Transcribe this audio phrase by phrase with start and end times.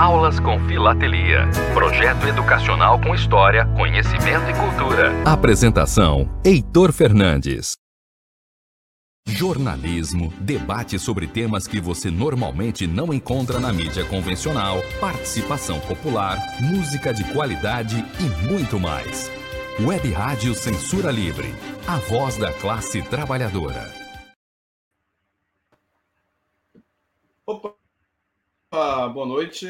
[0.00, 1.46] Aulas com Filatelia.
[1.74, 5.12] Projeto educacional com história, conhecimento e cultura.
[5.26, 7.76] Apresentação: Heitor Fernandes.
[9.28, 17.12] Jornalismo, debate sobre temas que você normalmente não encontra na mídia convencional, participação popular, música
[17.12, 19.30] de qualidade e muito mais.
[19.78, 21.54] Web Rádio Censura Livre,
[21.86, 23.92] a voz da classe trabalhadora.
[27.46, 27.79] Opa,
[28.70, 29.66] boa noite.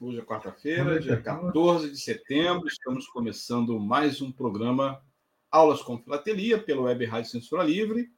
[0.00, 2.66] Hoje é quarta-feira, dia 14 de setembro.
[2.66, 5.00] Estamos começando mais um programa
[5.48, 8.10] Aulas com Filatelia pelo Web Rádio Censura Livre.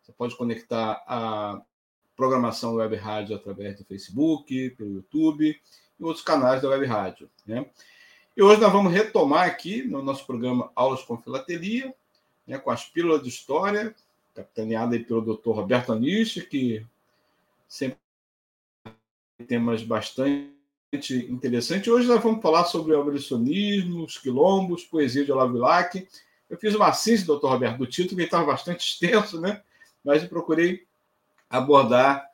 [0.00, 1.60] Você pode conectar a
[2.14, 5.60] programação do Web Rádio através do Facebook, pelo YouTube
[5.98, 7.28] e outros canais da Web Rádio.
[7.44, 7.66] Né?
[8.36, 11.92] E hoje nós vamos retomar aqui no nosso programa Aulas com Filatelia,
[12.46, 13.92] né, com as pílulas de história,
[14.32, 15.50] capitaneada pelo Dr.
[15.50, 16.86] Roberto Anish, que
[17.66, 17.98] sempre
[19.42, 20.50] temas bastante
[21.28, 21.88] interessantes.
[21.88, 26.06] Hoje nós vamos falar sobre o abolicionismo, os quilombos, poesia de Olavo Bilac.
[26.48, 29.62] Eu fiz uma síntese, doutor Roberto, do título, que estava bastante extenso, né?
[30.04, 30.84] mas eu procurei
[31.48, 32.26] abordar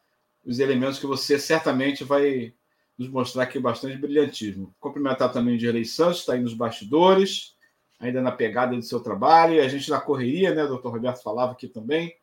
[0.45, 2.55] os elementos que você certamente vai
[2.97, 4.75] nos mostrar aqui bastante brilhantismo.
[4.81, 7.55] Cumprimentar também o Direi Santos, está aí nos bastidores,
[8.00, 10.65] ainda na pegada do seu trabalho, a gente na correria, né?
[10.65, 12.17] O doutor Roberto falava aqui também,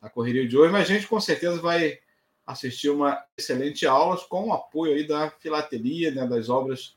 [0.00, 1.98] na correria de hoje, mas a gente com certeza vai
[2.46, 6.94] assistir uma excelente aula com o apoio aí da filatelia, né, das obras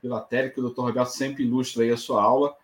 [0.00, 0.58] filatéricas.
[0.58, 2.54] O doutor Roberto sempre ilustra aí a sua aula.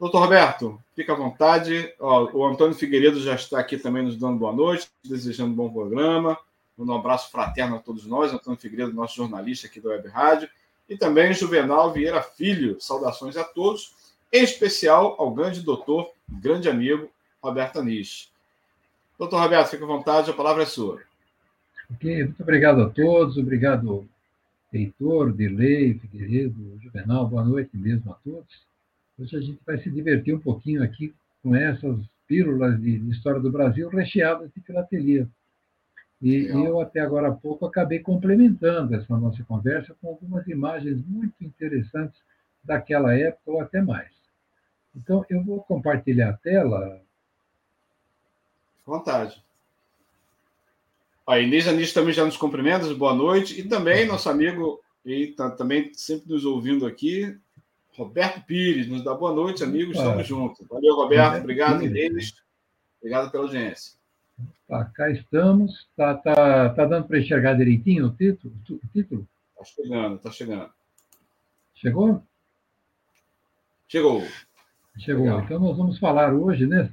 [0.00, 1.92] Doutor Roberto, fica à vontade.
[2.00, 5.70] Ó, o Antônio Figueiredo já está aqui também nos dando boa noite, desejando um bom
[5.70, 6.38] programa.
[6.76, 8.32] Um abraço fraterno a todos nós.
[8.32, 10.48] Antônio Figueiredo, nosso jornalista aqui da Web Rádio.
[10.88, 12.80] E também Juvenal Vieira Filho.
[12.80, 13.94] Saudações a todos.
[14.32, 17.08] Em especial ao grande doutor, grande amigo,
[17.40, 18.32] Roberto Anish.
[19.16, 21.00] Doutor Roberto, fica à vontade, a palavra é sua.
[21.90, 24.08] Ok, muito obrigado a todos, obrigado,
[24.72, 28.66] Heitor, Dirley, Figueiredo, Juvenal, boa noite mesmo a todos.
[29.18, 33.38] Hoje a gente vai se divertir um pouquinho aqui com essas pílulas de, de história
[33.38, 35.28] do Brasil recheadas de filatelia.
[36.22, 36.64] E Legal.
[36.64, 42.18] eu, até agora há pouco, acabei complementando essa nossa conversa com algumas imagens muito interessantes
[42.62, 44.10] daquela época ou até mais.
[44.96, 47.00] Então, eu vou compartilhar a tela.
[48.86, 49.44] Vontade.
[51.26, 53.58] A Inês Anis também já nos cumprimenta, boa noite.
[53.58, 57.34] E também nosso amigo, e tá, também sempre nos ouvindo aqui,
[57.96, 60.66] Roberto Pires, nos dá boa noite, amigos, estamos juntos.
[60.68, 61.82] Valeu, Roberto, obrigado.
[61.82, 62.34] Inês.
[63.00, 63.94] Obrigado pela audiência.
[64.68, 65.86] Tá, cá estamos.
[65.96, 68.52] Tá, tá, tá dando para enxergar direitinho o título?
[68.68, 69.26] O título?
[69.56, 70.70] Tá chegando, tá chegando.
[71.74, 72.22] Chegou?
[73.88, 74.26] Chegou.
[74.98, 75.24] Chegou.
[75.24, 75.40] Legal.
[75.40, 76.90] Então nós vamos falar hoje, né,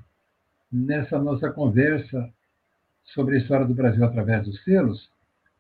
[0.72, 2.32] nessa nossa conversa
[3.14, 5.10] sobre a história do Brasil através dos selos,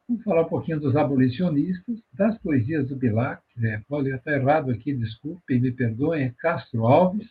[0.08, 4.94] vamos falar um pouquinho dos abolicionistas, das poesias do Bilac, é, pode estar errado aqui,
[4.94, 7.30] desculpe, me perdoem, é Castro Alves,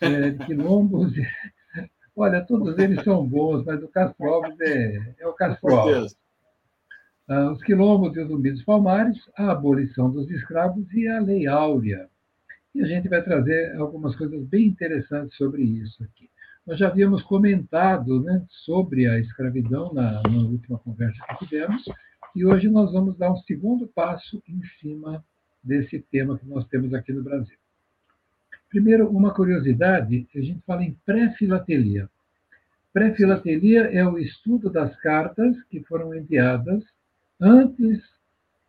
[0.00, 1.12] é, Quilombos,
[2.16, 6.16] olha, todos eles são bons, mas o Castro Alves é, é o Castro Alves.
[7.30, 12.08] Ah, os quilombos e os umbidos palmares, a abolição dos escravos e a Lei Áurea.
[12.74, 16.27] E a gente vai trazer algumas coisas bem interessantes sobre isso aqui.
[16.68, 21.82] Nós já havíamos comentado né, sobre a escravidão na, na última conversa que tivemos,
[22.36, 25.24] e hoje nós vamos dar um segundo passo em cima
[25.64, 27.56] desse tema que nós temos aqui no Brasil.
[28.68, 32.06] Primeiro, uma curiosidade: a gente fala em pré-filatelia.
[32.92, 36.84] Pré-filatelia é o estudo das cartas que foram enviadas
[37.40, 38.02] antes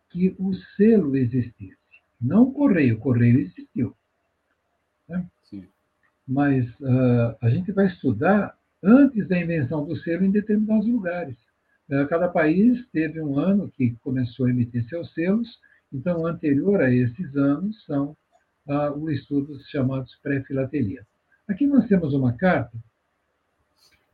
[0.08, 1.76] que o selo existisse.
[2.18, 3.94] Não o correio, o correio existiu
[6.30, 11.36] mas uh, a gente vai estudar antes da invenção do selo em determinados lugares.
[11.90, 15.58] Uh, cada país teve um ano que começou a emitir seus selos,
[15.92, 18.16] então, anterior a esses anos, são
[18.68, 21.04] uh, os estudos chamados pré-filatelia.
[21.48, 22.78] Aqui nós temos uma carta,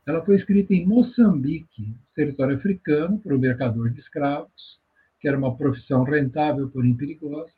[0.06, 4.80] ela foi escrita em Moçambique, território africano, para o mercador de escravos,
[5.20, 7.52] que era uma profissão rentável, porém perigosa.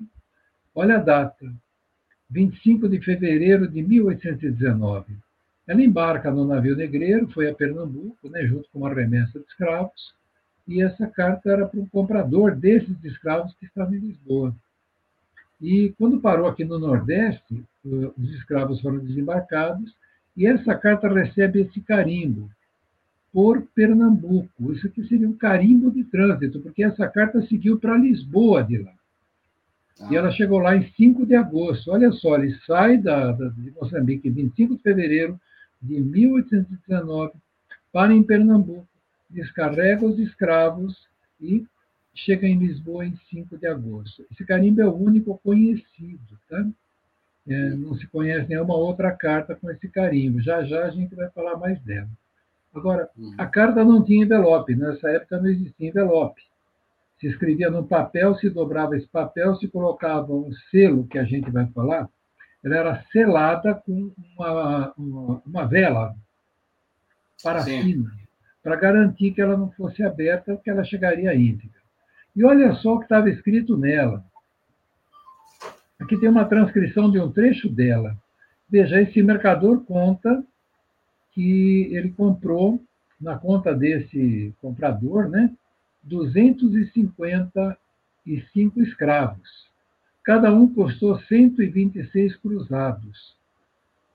[0.74, 1.46] Olha a data,
[2.30, 5.16] 25 de fevereiro de 1819.
[5.66, 10.14] Ela embarca no navio negreiro, foi a Pernambuco, né, junto com uma remessa de escravos,
[10.66, 14.54] e essa carta era para um comprador desses escravos que estava em Lisboa.
[15.60, 19.94] E quando parou aqui no Nordeste, os escravos foram desembarcados,
[20.36, 22.50] e essa carta recebe esse carimbo,
[23.32, 24.72] por Pernambuco.
[24.72, 28.97] Isso aqui seria um carimbo de trânsito, porque essa carta seguiu para Lisboa de lá.
[30.10, 31.90] E ela chegou lá em 5 de agosto.
[31.90, 35.40] Olha só, ele sai da, da, de Moçambique em 25 de fevereiro
[35.82, 37.32] de 1819
[37.92, 38.86] para em Pernambuco,
[39.30, 41.08] descarrega os escravos
[41.40, 41.66] e
[42.14, 44.24] chega em Lisboa em 5 de agosto.
[44.30, 46.66] Esse carimbo é o único conhecido, tá?
[47.46, 50.40] É, não se conhece nenhuma outra carta com esse carimbo.
[50.40, 52.08] Já já a gente vai falar mais dela.
[52.74, 53.08] Agora,
[53.38, 54.76] a carta não tinha envelope.
[54.76, 56.42] Nessa época não existia envelope.
[57.20, 61.50] Se escrevia no papel, se dobrava esse papel, se colocava um selo, que a gente
[61.50, 62.08] vai falar,
[62.64, 66.14] ela era selada com uma, uma, uma vela
[67.42, 68.10] parafina,
[68.62, 71.78] para garantir que ela não fosse aberta, que ela chegaria íntegra.
[72.34, 74.24] E olha só o que estava escrito nela.
[75.98, 78.16] Aqui tem uma transcrição de um trecho dela.
[78.70, 80.44] Veja, esse mercador conta
[81.32, 82.82] que ele comprou,
[83.20, 85.52] na conta desse comprador, né,
[86.02, 89.68] 255 escravos.
[90.24, 93.36] Cada um custou 126 cruzados.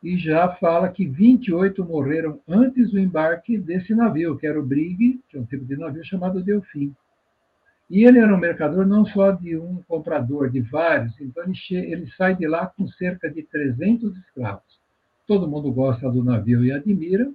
[0.03, 5.21] E já fala que 28 morreram antes do embarque desse navio, que era o Brig,
[5.29, 6.93] que é um tipo de navio chamado Delfim.
[7.89, 11.19] E ele era um mercador não só de um comprador, de vários.
[11.21, 14.79] Então ele, ele sai de lá com cerca de 300 escravos.
[15.25, 17.31] Todo mundo gosta do navio e admira.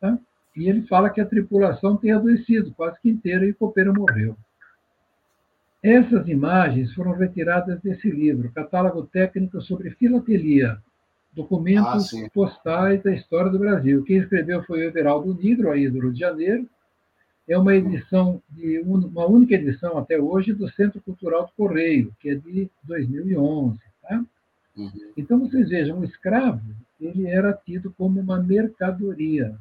[0.00, 0.18] Tá?
[0.56, 4.36] E ele fala que a tripulação tem adoecido quase que inteira e o copeiro morreu.
[5.82, 10.78] Essas imagens foram retiradas desse livro, Catálogo Técnico sobre Filatelia,
[11.32, 14.02] documentos ah, postais da história do Brasil.
[14.04, 16.66] Quem escreveu foi o Everaldo Nigro, aí do Rio de Janeiro,
[17.46, 22.30] é uma edição, de uma única edição até hoje do Centro Cultural do Correio, que
[22.30, 23.78] é de 2011.
[24.02, 24.24] Tá?
[24.76, 24.90] Uhum.
[25.16, 26.62] Então, vocês vejam, o escravo
[27.00, 29.54] ele era tido como uma mercadoria.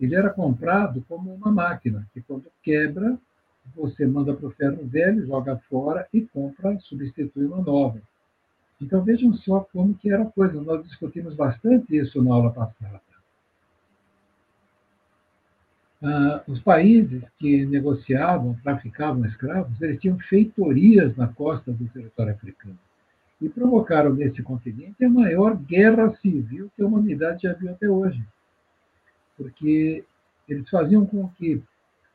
[0.00, 3.18] Ele era comprado como uma máquina, que quando quebra,
[3.74, 8.00] você manda para o ferro velho, joga fora e compra, substitui uma nova.
[8.80, 10.60] Então, vejam só como que era a coisa.
[10.60, 13.00] Nós discutimos bastante isso na aula passada.
[16.00, 22.78] Ah, os países que negociavam, traficavam escravos, eles tinham feitorias na costa do território africano
[23.40, 28.22] e provocaram nesse continente a maior guerra civil que a humanidade já viu até hoje.
[29.38, 30.04] Porque
[30.46, 31.62] eles faziam com que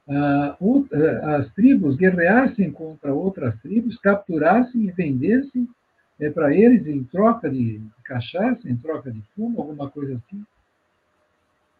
[0.08, 5.68] ah, ah as tribos guerreassem contra outras tribos, capturassem e vendessem
[6.20, 10.46] é, para eles em troca de cachaça, em troca de fumo, alguma coisa assim.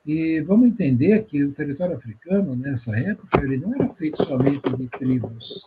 [0.06, 4.88] E vamos entender que o território africano, nessa época, ele não era feito somente de
[4.88, 5.66] tribos,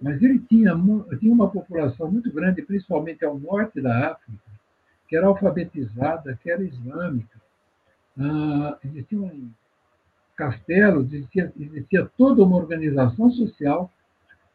[0.00, 0.74] mas ele tinha,
[1.18, 4.38] tinha uma população muito grande, principalmente ao norte da África,
[5.06, 7.38] que era alfabetizada, que era islâmica.
[8.18, 9.30] Ah, existiam
[10.36, 13.90] castelos, existia, existia toda uma organização social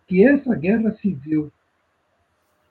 [0.07, 1.51] que essa guerra civil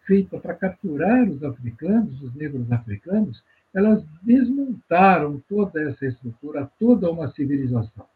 [0.05, 3.43] feita para capturar os africanos, os negros africanos,
[3.75, 8.07] elas desmontaram toda essa estrutura, toda uma civilização.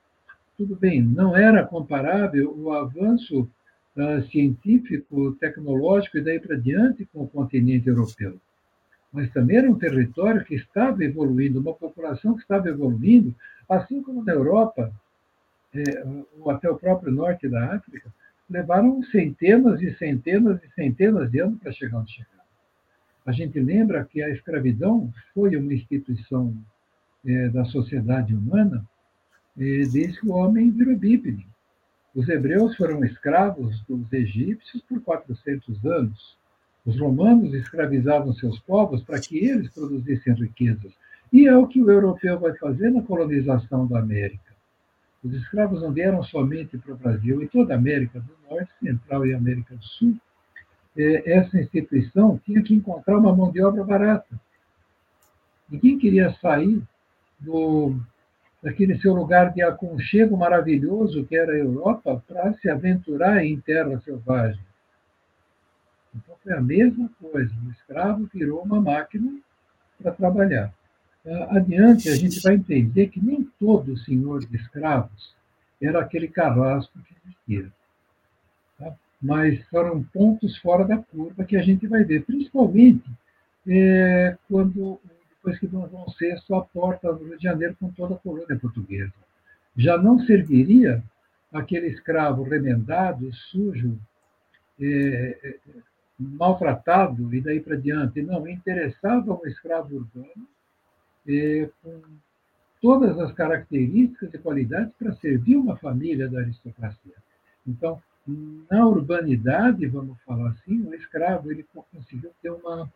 [0.57, 3.49] Tudo bem, não era comparável o avanço
[3.97, 8.39] uh, científico, tecnológico e daí para diante com o continente europeu.
[9.17, 13.35] Mas também era um território que estava evoluindo, uma população que estava evoluindo,
[13.67, 14.93] assim como na Europa,
[15.75, 16.07] é,
[16.39, 18.13] ou até o próprio norte da África,
[18.49, 22.37] levaram centenas e centenas e centenas de anos para chegar onde chegaram.
[23.25, 26.55] A gente lembra que a escravidão foi uma instituição
[27.25, 28.85] é, da sociedade humana
[29.57, 31.47] é, desde que o homem virou bípede.
[32.15, 36.37] Os hebreus foram escravos dos egípcios por 400 anos.
[36.87, 40.93] Os romanos escravizavam seus povos para que eles produzissem riquezas.
[41.33, 44.55] E é o que o europeu vai fazer na colonização da América.
[45.25, 49.27] Os escravos não vieram somente para o Brasil, e toda a América do Norte, Central
[49.27, 50.17] e América do Sul
[50.97, 54.41] é, essa instituição tinha que encontrar uma mão de obra barata.
[55.69, 56.81] Ninguém queria sair
[57.41, 57.97] do,
[58.63, 64.01] daquele seu lugar de aconchego maravilhoso que era a Europa para se aventurar em terra
[64.01, 64.66] selvagem.
[66.17, 67.53] Então foi a mesma coisa.
[67.67, 69.39] O escravo virou uma máquina
[70.01, 70.73] para trabalhar.
[71.51, 75.35] Adiante, a gente vai entender que nem todo senhor de escravos
[75.83, 77.73] era aquele carrasco que existia
[79.21, 83.11] mas foram pontos fora da curva que a gente vai ver, principalmente
[83.67, 88.19] é, quando depois que Dom João VI aporta no Rio de Janeiro com toda a
[88.19, 89.13] colônia portuguesa.
[89.77, 91.03] Já não serviria
[91.53, 93.99] aquele escravo remendado, sujo,
[94.81, 95.57] é, é,
[96.19, 98.23] maltratado e daí para diante.
[98.23, 100.49] Não, interessava um escravo urbano
[101.29, 102.01] é, com
[102.81, 107.15] todas as características e qualidades para servir uma família da aristocracia.
[107.67, 108.01] Então,
[108.71, 112.91] na urbanidade, vamos falar assim, o escravo ele conseguiu ter uma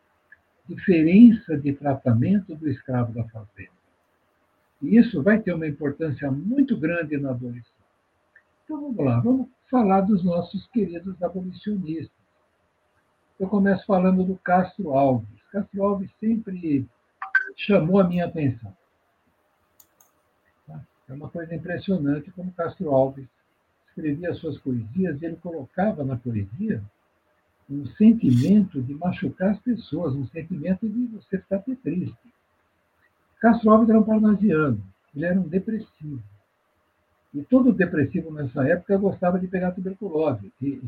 [0.67, 3.81] diferença de tratamento do escravo da fazenda.
[4.81, 7.71] E isso vai ter uma importância muito grande na abolição.
[8.63, 12.20] Então vamos lá, vamos falar dos nossos queridos abolicionistas.
[13.41, 15.27] Eu começo falando do Castro Alves.
[15.51, 16.87] Castro Alves sempre
[17.57, 18.71] chamou a minha atenção.
[21.09, 23.25] É uma coisa impressionante como Castro Alves
[23.87, 26.83] escrevia suas poesias e ele colocava na poesia
[27.67, 32.15] um sentimento de machucar as pessoas, um sentimento de você ficar triste.
[33.39, 34.79] Castro Alves era um parnasiano,
[35.15, 36.21] ele era um depressivo.
[37.33, 40.53] E todo depressivo nessa época gostava de pegar tuberculose.
[40.61, 40.79] E,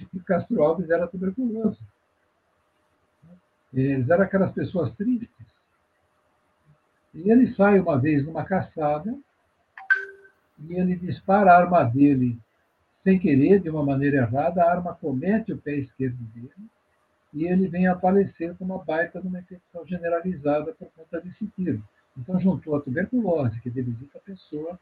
[0.00, 1.78] e Castro Alves era tuberculoso.
[3.72, 5.28] Eles eram aquelas pessoas tristes.
[7.14, 9.14] E ele sai uma vez numa caçada
[10.58, 12.38] e ele dispara a arma dele
[13.04, 16.70] sem querer, de uma maneira errada, a arma comete o pé esquerdo dele
[17.32, 21.46] e ele vem a falecer com uma baita de uma infecção generalizada por conta desse
[21.56, 21.82] tiro.
[22.16, 24.78] Então, juntou a tuberculose, que debilita a pessoa,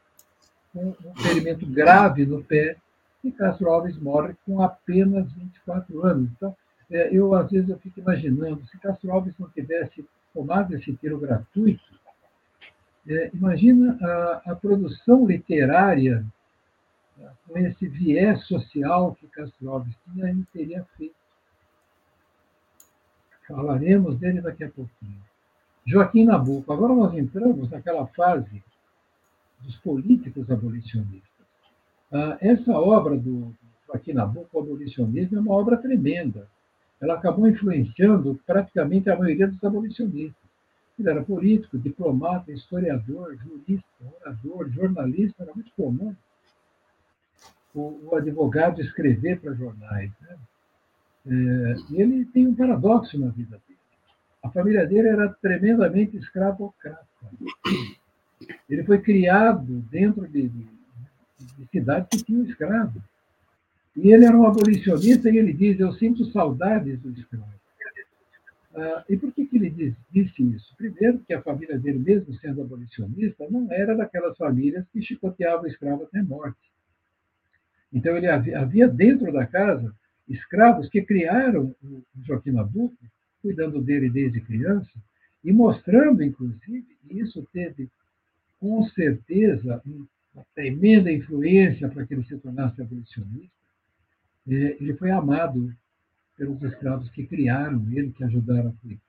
[0.73, 2.77] com um ferimento grave no pé,
[3.23, 6.31] e Castro Alves morre com apenas 24 anos.
[6.33, 6.57] Então,
[6.91, 11.19] é, eu, às vezes, eu fico imaginando, se Castro Alves não tivesse tomado esse tiro
[11.19, 12.01] gratuito,
[13.09, 16.25] é, imagina a, a, produção literária
[17.47, 21.15] com esse viés social que Castro Alves tinha, ele teria feito.
[23.47, 25.21] Falaremos dele daqui a pouquinho.
[25.85, 26.73] Joaquim Nabuco.
[26.73, 28.63] Agora nós entramos naquela fase
[29.61, 31.30] dos políticos abolicionistas.
[32.13, 33.55] Ah, essa obra do
[33.87, 36.49] Joaquim Nabuco, o abolicionismo, é uma obra tremenda.
[37.01, 40.41] Ela acabou influenciando praticamente a maioria dos abolicionistas.
[40.99, 43.89] Ele era político, diplomata, historiador, jurista,
[44.21, 46.15] orador, jornalista, era muito comum
[47.75, 50.11] o, o advogado escrever para jornais.
[50.21, 50.37] Né?
[51.27, 53.79] É, e ele tem um paradoxo na vida dele.
[54.43, 57.07] A família dele era tremendamente escravocrata.
[58.69, 60.67] Ele foi criado dentro de, de,
[61.61, 63.03] de cidades que tinham escravos.
[63.95, 67.61] E ele era um abolicionista e ele diz: Eu sinto saudades do escravo.
[68.75, 70.75] Ah, e por que, que ele diz, disse isso?
[70.77, 75.69] Primeiro, que a família dele, mesmo sendo abolicionista, não era daquelas famílias que chicoteavam o
[75.69, 76.71] escravo até morte.
[77.93, 79.93] Então, ele havia, havia dentro da casa
[80.29, 82.97] escravos que criaram o Joaquim Nabuco,
[83.43, 84.91] cuidando dele desde criança,
[85.43, 87.89] e mostrando, inclusive, e isso teve
[88.61, 89.83] com certeza
[90.35, 93.51] uma tremenda influência para que ele se tornasse abolicionista.
[94.47, 95.75] Ele foi amado
[96.37, 99.01] pelos escravos que criaram ele, que ajudaram a criar.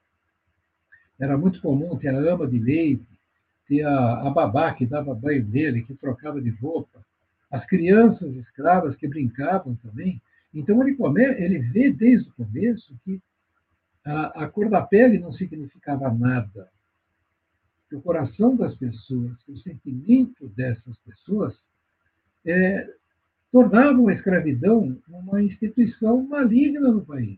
[1.19, 3.05] Era muito comum ter a ama de leite,
[3.67, 6.99] ter a, a babá que dava banho nele, que trocava de roupa,
[7.49, 10.21] as crianças escravas que brincavam também.
[10.53, 13.21] Então ele, come, ele vê desde o começo que
[14.03, 16.69] a, a cor da pele não significava nada.
[17.91, 21.53] Que o coração das pessoas, o sentimento dessas pessoas
[22.45, 22.89] é,
[23.51, 27.37] tornavam a escravidão uma instituição maligna no país.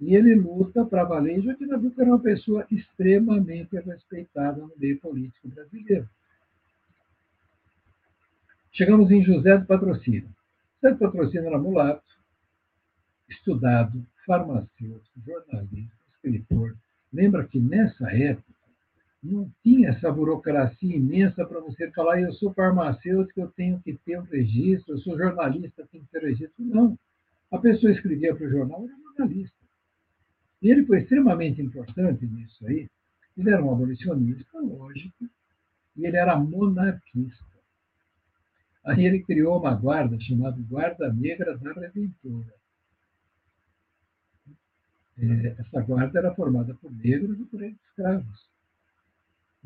[0.00, 1.40] E ele luta para valer.
[1.40, 6.10] Joaquim Nabuco era uma pessoa extremamente respeitada no meio político brasileiro.
[8.72, 10.34] Chegamos em José do Patrocínio.
[10.82, 12.02] José do Patrocínio era mulato,
[13.28, 16.76] estudado, farmacêutico, jornalista, escritor.
[17.12, 18.55] Lembra que nessa época
[19.22, 24.18] não tinha essa burocracia imensa para você falar, eu sou farmacêutico, eu tenho que ter
[24.18, 26.54] um registro, eu sou jornalista, tenho que ter registro.
[26.58, 26.98] Não.
[27.50, 29.56] A pessoa escrevia para o jornal, era jornalista.
[30.62, 32.88] E ele foi extremamente importante nisso aí.
[33.36, 35.28] Ele era um abolicionista, lógico,
[35.96, 37.44] e ele era monarquista.
[38.84, 42.54] Aí ele criou uma guarda chamada Guarda Negra da Redentora.
[45.18, 48.55] É, essa guarda era formada por negros e por escravos.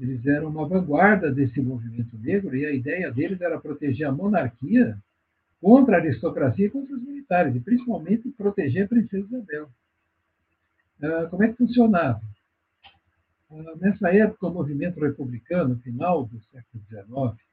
[0.01, 4.97] Eles eram uma vanguarda desse movimento negro e a ideia deles era proteger a monarquia
[5.61, 9.69] contra a aristocracia e contra os militares, e principalmente proteger a princesa Isabel.
[11.03, 12.23] Ah, como é que funcionava?
[13.51, 17.47] Ah, nessa época, o movimento republicano, final do século XIX,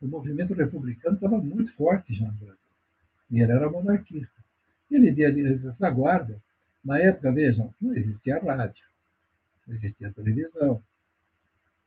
[0.00, 2.58] o movimento republicano estava muito forte já no Brasil.
[3.30, 4.42] E ele era monarquista.
[4.90, 6.42] Ele deu essa guarda.
[6.84, 8.84] Na época, vejam, não existia rádio,
[9.64, 10.82] não existia televisão.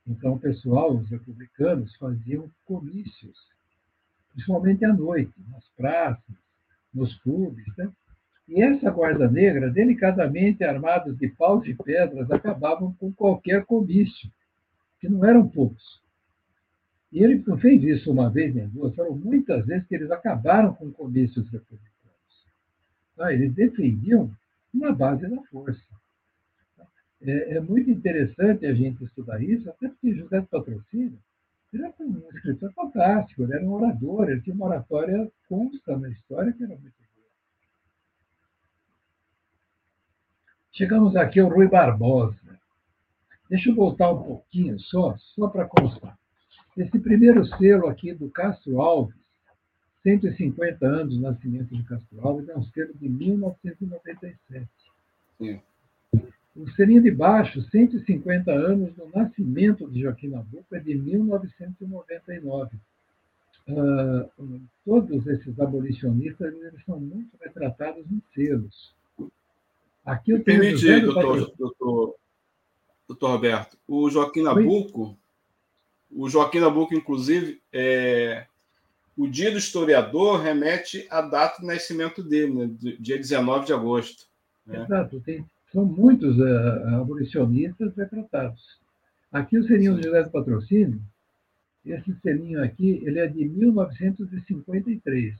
[0.07, 3.37] Então, o pessoal, os republicanos, faziam comícios,
[4.33, 6.35] principalmente à noite, nas praças,
[6.93, 7.65] nos clubes.
[7.75, 7.91] Né?
[8.47, 14.31] E essa guarda negra, delicadamente armados de paus e pedras, acabavam com qualquer comício,
[14.99, 15.99] que não eram poucos.
[17.11, 20.73] E ele não fez isso uma vez nem duas, foram muitas vezes que eles acabaram
[20.73, 21.95] com comícios republicanos.
[23.15, 23.33] Tá?
[23.33, 24.31] Eles defendiam
[24.73, 25.81] uma base da força.
[27.27, 31.17] É, é, muito interessante a gente estudar isso, até porque José Patrocínio
[31.73, 36.53] era um escritor fantástico, ele era um orador, ele tinha uma oratória consta na história
[36.53, 37.27] que era muito boa.
[40.71, 42.37] Chegamos aqui ao Rui Barbosa.
[43.49, 46.17] Deixa eu voltar um pouquinho só, só para constar.
[46.77, 49.15] Esse primeiro selo aqui do Castro Alves,
[50.03, 54.37] 150 anos do nascimento de Castro Alves, é um selo de 1997.
[55.37, 55.59] Sim.
[56.55, 62.77] O selinho de baixo, 150 anos do nascimento de Joaquim Nabuco, é de 1999.
[63.67, 64.29] Uh, ah,
[64.85, 68.93] todos esses abolicionistas eles são muito retratados em selos.
[70.05, 72.15] Aqui eu tenho Permite, doutor, doutor,
[73.07, 75.17] doutor Roberto, o Joaquim Nabuco,
[76.11, 78.45] o Joaquim Nabuco, inclusive, é,
[79.17, 84.27] o dia do historiador remete à data do nascimento dele, né, dia 19 de agosto.
[84.65, 84.83] Né?
[84.83, 85.45] Exato, tem,
[85.75, 88.79] são muitos uh, abolicionistas retratados.
[89.29, 91.01] Aqui o selinho do José do Patrocínio,
[91.85, 95.35] esse selinho aqui, ele é de 1953.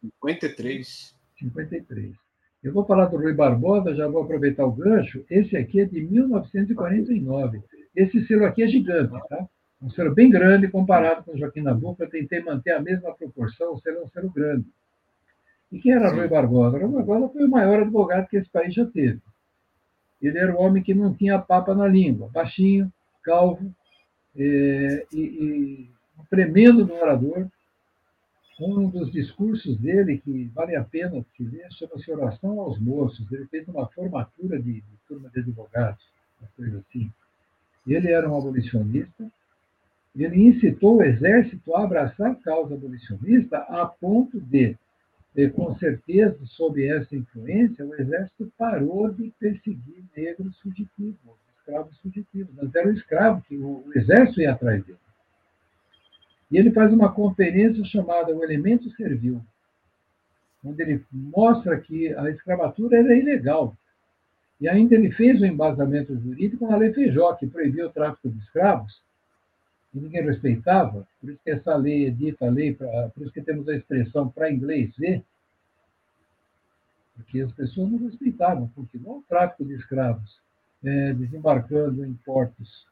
[0.00, 1.14] 53?
[1.38, 2.14] 53.
[2.64, 5.22] Eu vou falar do Rui Barbosa, já vou aproveitar o gancho.
[5.28, 7.60] Esse aqui é de 1949.
[7.94, 9.46] Esse selo aqui é gigante, tá?
[9.82, 12.02] Um selo bem grande comparado com o Joaquim Nabuco.
[12.02, 14.64] Eu tentei manter a mesma proporção, o selo é um selo grande.
[15.70, 16.16] E quem era Sim.
[16.16, 16.78] Rui Barbosa?
[16.78, 19.20] Rui Barbosa foi o maior advogado que esse país já teve.
[20.20, 22.92] Ele era um homem que não tinha papa na língua, baixinho,
[23.22, 23.72] calvo,
[24.36, 27.46] é, e, e um tremendo orador.
[28.58, 33.30] Um dos discursos dele, que vale a pena se ler, chama-se Oração aos Moços.
[33.30, 36.02] Ele fez uma formatura de, de turma de advogados,
[36.40, 37.12] uma coisa assim.
[37.86, 39.30] Ele era um abolicionista,
[40.16, 44.74] ele incitou o exército a abraçar a causa abolicionista a ponto de,
[45.50, 51.18] com certeza, sob essa influência, o exército parou de perseguir negros fugitivos,
[51.58, 52.54] escravos fugitivos.
[52.56, 54.98] Mas era o escravo que o, exército ia atrás dele.
[56.50, 59.42] E ele faz uma conferência chamada O Elemento Servil,
[60.64, 63.76] onde ele mostra que a escravatura era ilegal.
[64.58, 68.30] E ainda ele fez o um embasamento jurídico na Lei Feijó, que proibiu o tráfico
[68.30, 69.02] de escravos,
[69.96, 73.40] e ninguém respeitava, por isso que essa lei é dita lei, pra, por isso que
[73.40, 75.24] temos a expressão para inglês ver,
[77.14, 80.38] porque as pessoas não respeitavam, continuou o tráfico de escravos,
[80.84, 82.86] é, desembarcando em portos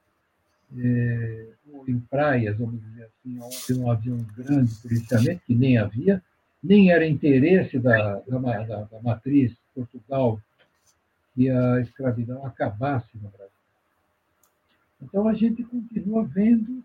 [0.78, 5.76] é, ou em praias, vamos dizer assim, onde não havia um grande policiamento, que nem
[5.76, 6.22] havia,
[6.62, 10.40] nem era interesse da, da, da, da matriz Portugal
[11.34, 13.52] que a escravidão acabasse no Brasil.
[15.02, 16.82] Então a gente continua vendo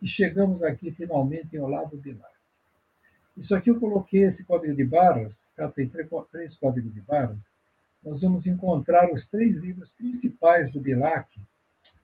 [0.00, 2.30] e chegamos aqui finalmente em Olavo Bilar.
[3.36, 6.08] Isso aqui eu coloquei esse código de barras, cá tem três,
[6.58, 7.38] códigos de barras,
[8.04, 11.28] nós vamos encontrar os três livros principais do Bilac,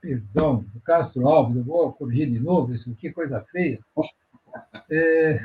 [0.01, 3.79] perdão, do Castro Alves, eu vou corrigir de novo, isso que coisa feia.
[4.91, 5.41] É,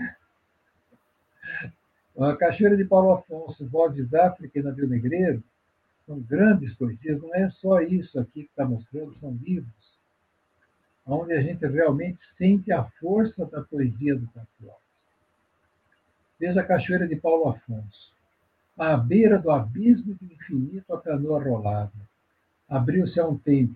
[2.20, 5.42] a Cachoeira de Paulo Afonso, Vozes África e Navio Negreiro,
[6.06, 9.72] são grandes poesias, não é só isso aqui que está mostrando, são livros
[11.14, 14.80] onde a gente realmente sente a força da poesia do Alves.
[16.40, 18.14] Veja a Cachoeira de Paulo Afonso.
[18.78, 21.92] À beira do abismo do infinito, a canoa rolava.
[22.70, 23.76] Abriu-se a um tempo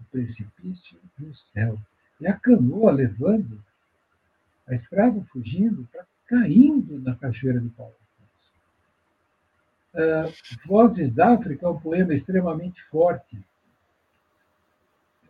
[0.00, 1.78] o precipício e o céu.
[2.20, 3.62] E a canoa levando,
[4.66, 7.94] a escrava fugindo, está caindo na Cachoeira de Paulo
[9.92, 10.28] Afonso.
[10.28, 13.38] Uh, Vozes da África é um poema extremamente forte,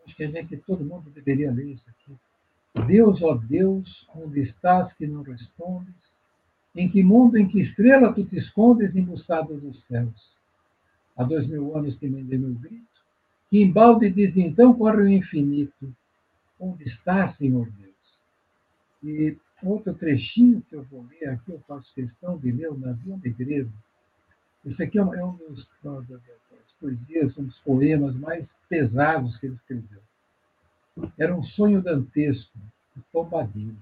[0.09, 2.87] Acho que a gente, todo mundo deveria ler isso aqui.
[2.87, 5.93] Deus, ó Deus, onde estás que não respondes?
[6.75, 10.31] Em que mundo, em que estrela tu te escondes embuscado dos céus?
[11.15, 12.87] Há dois mil anos que me dei meu grito.
[13.51, 15.93] Que embalde diz então corre o infinito.
[16.59, 17.93] Onde está, Senhor Deus?
[19.03, 23.19] E outro trechinho que eu vou ler aqui, eu faço questão de ler o navio
[23.23, 23.71] negreiro.
[24.65, 25.67] Esse aqui é um, é um dos,
[26.79, 30.01] poesias, um dos poemas mais pesados que ele escreveu.
[31.17, 32.57] Era um sonho dantesco,
[32.95, 33.77] de Tombadilho,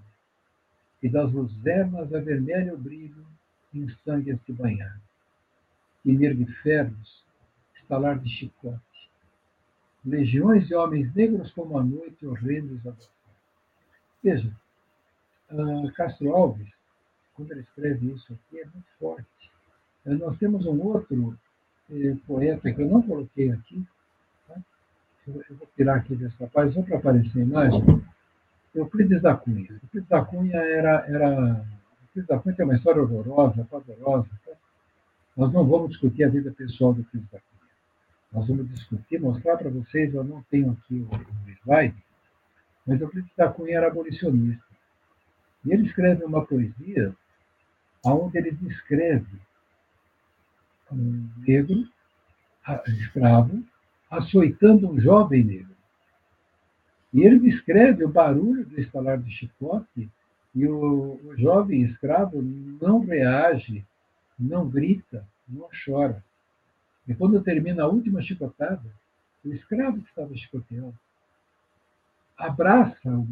[1.02, 3.26] e das luzernas a vermelho brilho
[3.74, 5.00] em sangue a se banhar,
[6.04, 7.24] e de ferros,
[7.76, 8.82] estalar de chicote,
[10.06, 12.94] legiões de homens negros como a noite horrendos a
[14.24, 14.52] Veja,
[15.52, 16.70] uh, Castro Alves,
[17.34, 19.28] quando ele escreve isso aqui, é muito forte.
[20.04, 21.16] Nós temos um outro
[22.26, 23.86] poeta que eu não coloquei aqui,
[25.28, 28.04] eu vou tirar aqui dessa página só para aparecer a imagem,
[28.74, 29.68] Euclides da Cunha.
[29.84, 31.66] Euclides da Cunha era, era.
[32.04, 34.30] Euclides da Cunha tem uma história horrorosa, pavorosa.
[34.46, 34.54] Tá?
[35.36, 37.72] Nós não vamos discutir a vida pessoal do Euclides da Cunha.
[38.32, 41.96] Nós vamos discutir, mostrar para vocês, eu não tenho aqui o, o slide,
[42.86, 44.64] mas Euclides da Cunha era abolicionista.
[45.66, 47.14] E ele escreve uma poesia
[48.06, 49.28] onde ele descreve
[50.92, 51.88] um negro,
[52.88, 53.64] escravo,
[54.10, 55.76] açoitando um jovem negro.
[57.14, 60.10] E ele descreve o barulho do estalar do chicote
[60.54, 63.86] e o, o jovem escravo não reage,
[64.38, 66.24] não grita, não chora.
[67.08, 68.94] E quando termina a última chicotada,
[69.44, 70.96] o escravo que estava chicoteando
[72.38, 73.28] abraça o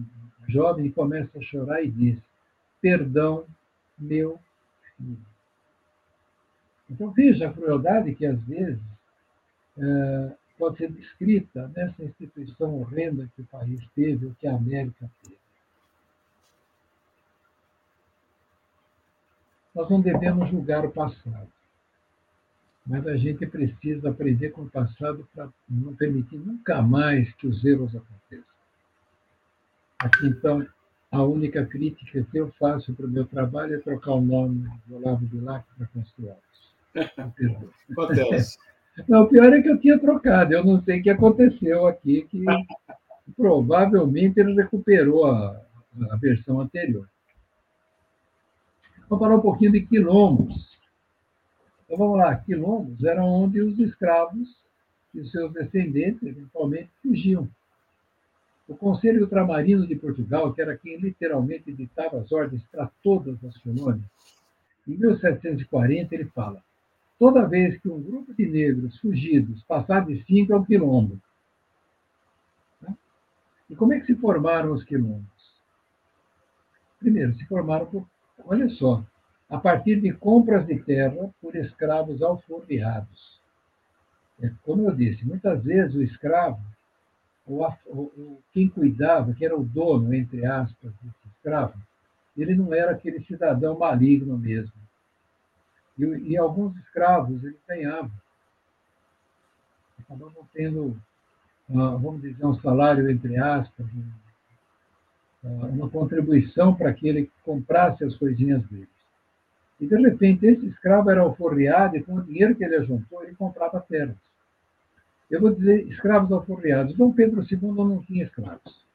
[0.48, 2.18] jovem e começa a chorar e diz:
[2.82, 3.46] Perdão,
[3.98, 4.40] meu
[4.98, 5.35] filho.
[6.90, 8.82] Então veja a crueldade que às vezes
[9.78, 15.10] é, pode ser descrita nessa instituição horrenda que o país teve, ou que a América
[15.24, 15.38] teve.
[19.74, 21.50] Nós não devemos julgar o passado.
[22.88, 27.66] Mas a gente precisa aprender com o passado para não permitir nunca mais que os
[27.66, 28.56] erros aconteçam.
[30.00, 30.66] Aqui, então,
[31.12, 34.98] a única crítica que eu faço para o meu trabalho é trocar o nome do
[34.98, 36.65] Olavo Bilac para Construados.
[37.92, 38.58] Acontece.
[39.10, 40.54] Não, o pior é que eu tinha trocado.
[40.54, 42.46] Eu não sei o que aconteceu aqui, que
[43.36, 45.62] provavelmente ele recuperou a,
[46.12, 47.06] a versão anterior.
[49.10, 50.76] Vamos falar um pouquinho de quilombos.
[51.84, 54.58] Então vamos lá, quilombos eram onde os escravos
[55.14, 57.48] e seus descendentes, eventualmente, fugiam.
[58.68, 63.56] O Conselho Ultramarino de Portugal, que era quem literalmente ditava as ordens para todas as
[63.58, 64.10] colônias,
[64.88, 66.64] em 1740 ele fala:
[67.20, 71.20] toda vez que um grupo de negros fugidos passar de cinco é um quilombo.
[73.70, 75.26] E como é que se formaram os quilombos?
[77.00, 78.08] Primeiro, se formaram por,
[78.46, 79.04] olha só,
[79.50, 83.40] a partir de compras de terra por escravos alforriados.
[84.42, 86.60] É, como eu disse, muitas vezes o escravo,
[87.46, 91.80] ou, ou, quem cuidava, que era o dono, entre aspas, desse escravo,
[92.36, 94.74] ele não era aquele cidadão maligno mesmo.
[95.98, 98.12] E, e alguns escravos eles ganhavam.
[100.00, 101.02] Acabavam tendo,
[101.70, 103.86] ah, vamos dizer, um salário, entre aspas,
[105.44, 108.90] ah, uma contribuição para que ele comprasse as coisinhas dele.
[109.80, 113.36] E, de repente, esse escravo era alforriado e, com o dinheiro que ele juntou, ele
[113.36, 114.16] comprava terras.
[115.30, 116.96] Eu vou dizer escravos alforriados.
[116.96, 118.86] Dom Pedro II não tinha escravos.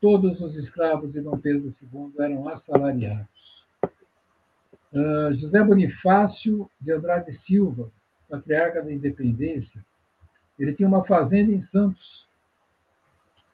[0.00, 3.35] Todos os escravos de Dom Pedro II eram assalariados.
[4.96, 7.90] Uh, José Bonifácio de Andrade Silva,
[8.30, 9.84] patriarca da independência,
[10.58, 12.26] ele tinha uma fazenda em Santos.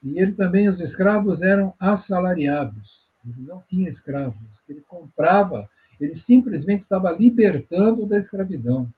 [0.03, 3.03] E ele também, os escravos eram assalariados.
[3.27, 4.37] Ele não tinha escravos.
[4.69, 5.69] Ele comprava
[6.03, 8.93] ele simplesmente estava libertando da escravidão.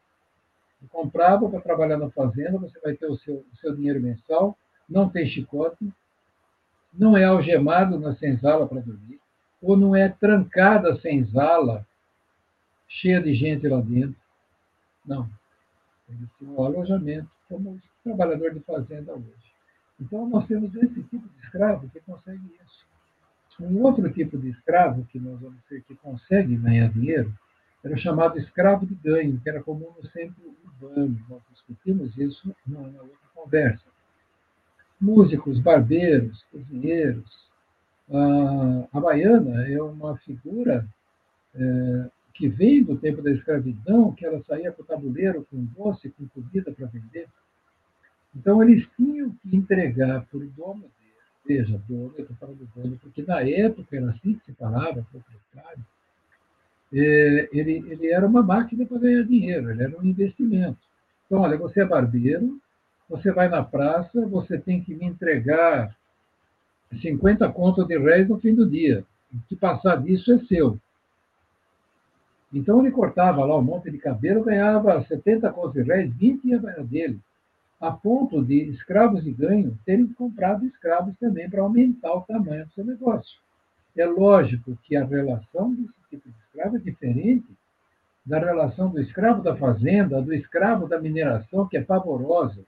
[0.80, 4.56] Ele comprava para trabalhar na fazenda, você vai ter o seu, o seu dinheiro mensal,
[4.88, 5.92] não tem chicote,
[6.92, 9.20] não é algemado na senzala para dormir,
[9.60, 11.86] ou não é trancada a senzala
[12.88, 14.16] cheia de gente lá dentro.
[15.04, 15.28] Não.
[16.08, 19.54] Ele tem um alojamento como trabalhador de fazenda hoje.
[20.00, 22.84] Então, nós temos esse tipo de escravo que consegue isso.
[23.60, 27.32] Um outro tipo de escravo que nós vamos ver que consegue ganhar dinheiro
[27.84, 31.18] era o chamado escravo de ganho, que era comum no centro urbano.
[31.28, 33.84] Nós discutimos isso na outra conversa.
[35.00, 37.44] Músicos, barbeiros, cozinheiros.
[38.92, 40.86] A baiana é uma figura
[41.54, 46.10] é, que vem do tempo da escravidão, que ela saía para o tabuleiro com doce,
[46.10, 47.28] com comida para vender.
[48.34, 50.84] Então, eles tinham que entregar para o dono
[51.46, 55.84] Veja, dono, eu estou falando dono, porque na época era assim que se falava, proprietário.
[56.92, 60.78] É, ele, ele era uma máquina para ganhar dinheiro, ele era um investimento.
[61.26, 62.58] Então, olha, você é barbeiro,
[63.08, 65.94] você vai na praça, você tem que me entregar
[67.02, 69.04] 50 contos de réis no fim do dia.
[69.32, 70.78] O que passar disso é seu.
[72.54, 76.58] Então ele cortava lá um monte de cabelo, ganhava 70 contos de réis, 20 ia
[76.58, 77.20] dele
[77.80, 82.72] a ponto de escravos de ganho terem comprado escravos também para aumentar o tamanho do
[82.72, 83.38] seu negócio.
[83.96, 87.46] É lógico que a relação desse tipo de escravo é diferente
[88.24, 92.64] da relação do escravo da fazenda, do escravo da mineração, que é pavorosa.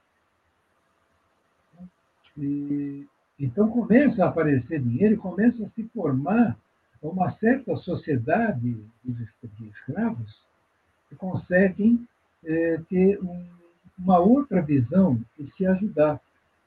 [2.37, 3.07] E,
[3.41, 6.59] então começa a aparecer dinheiro e começa a se formar
[7.03, 10.41] uma certa sociedade de escravos
[11.09, 12.07] que conseguem
[12.45, 13.57] é, ter um
[13.99, 16.21] uma outra visão e se ajudar.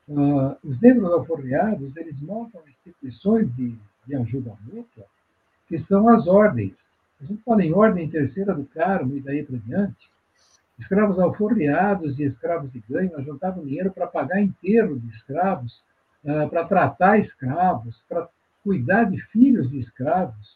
[0.08, 3.76] Uh, os negros alforreados, eles montam instituições de,
[4.08, 5.06] de ajuda mútua,
[5.68, 6.74] que são as ordens.
[7.22, 10.10] A gente fala em ordem terceira do Carmo e daí para diante.
[10.80, 15.80] Escravos alforreados e escravos de ganho juntavam dinheiro para pagar enterro de escravos,
[16.24, 18.28] uh, para tratar escravos, para
[18.70, 20.56] cuidar de filhos de escravos.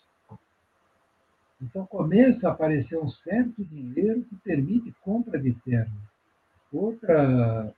[1.59, 5.91] Então começa a aparecer um certo dinheiro que permite compra de terra.
[6.71, 7.73] Outra,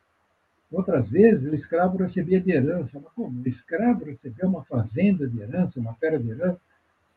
[0.69, 2.99] outras vezes o escravo recebia de herança.
[3.01, 3.41] Mas como?
[3.41, 6.59] O escravo recebeu uma fazenda de herança, uma terra de herança?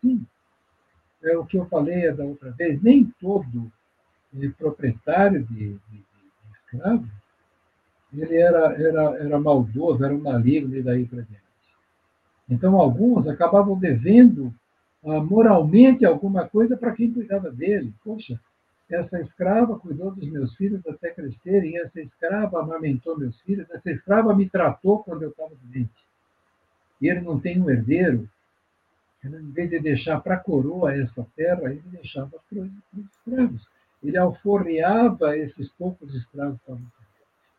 [0.00, 0.24] Sim.
[1.20, 2.80] É o que eu falei da outra vez.
[2.80, 3.68] Nem todo
[4.56, 6.04] proprietário de, de, de
[6.52, 7.08] escravo
[8.12, 11.47] ele era, era, era maldoso, era um maligno e daí para diante.
[12.48, 14.54] Então, alguns acabavam devendo
[15.02, 17.92] uh, moralmente alguma coisa para quem cuidava dele.
[18.02, 18.40] Poxa,
[18.88, 24.34] essa escrava cuidou dos meus filhos até crescerem, essa escrava amamentou meus filhos, essa escrava
[24.34, 25.90] me tratou quando eu estava doente.
[27.00, 28.28] E ele não tem um herdeiro,
[29.22, 33.68] ele, em vez de deixar para a coroa essa terra, ele deixava para os escravos.
[34.02, 36.58] Ele alforreava esses poucos escravos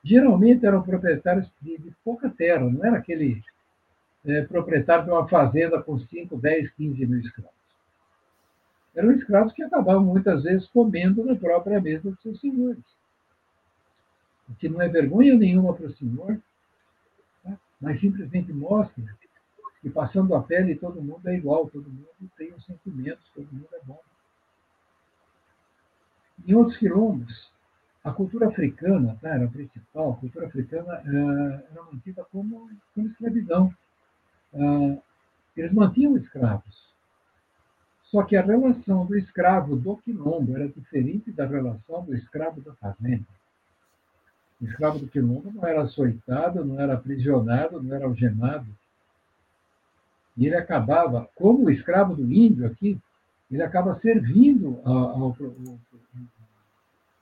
[0.03, 3.41] geralmente eram proprietários de pouca terra, não era aquele
[4.25, 7.59] é, proprietário de uma fazenda com 5, 10, 15 mil escravos.
[8.95, 12.83] Eram escravos que acabavam muitas vezes comendo na própria mesa dos seus senhores.
[14.49, 16.39] O que não é vergonha nenhuma para o senhor,
[17.43, 17.57] tá?
[17.79, 19.03] mas simplesmente mostra
[19.81, 23.69] que passando a pele todo mundo é igual, todo mundo tem os sentimentos, todo mundo
[23.73, 24.01] é bom.
[26.45, 27.51] Em outros quilombos,
[28.03, 33.07] a cultura africana, tá, era a principal, a cultura africana uh, era mantida como, como
[33.07, 33.73] escravidão.
[34.53, 35.01] Uh,
[35.55, 36.89] eles mantinham escravos.
[38.03, 42.73] Só que a relação do escravo do quilombo era diferente da relação do escravo da
[42.73, 43.25] fazenda.
[44.59, 48.67] O escravo do quilombo não era açoitado, não era aprisionado, não era algemado.
[50.35, 52.99] E ele acabava, como o escravo do índio aqui,
[53.51, 55.37] ele acaba servindo ao, ao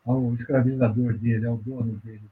[0.07, 2.23] ao escravizador dele, ao dono dele.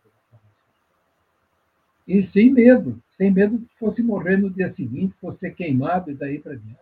[2.08, 6.16] E sem medo, sem medo de fosse morrer no dia seguinte, fosse ser queimado e
[6.16, 6.80] daí para diante.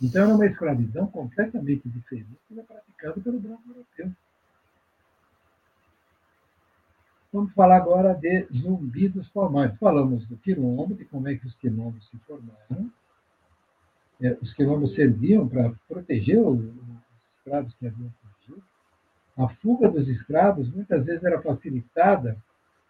[0.00, 4.10] Então era uma escravidão completamente diferente da praticada pelo branco europeu.
[7.32, 9.78] Vamos falar agora de Zumbi dos Palmares.
[9.78, 12.90] Falamos do quilombo, de como é que os quilombos se formaram.
[14.20, 16.60] É, os quilombos serviam para proteger os
[17.38, 18.10] escravos que haviam
[19.36, 22.36] a fuga dos escravos muitas vezes era facilitada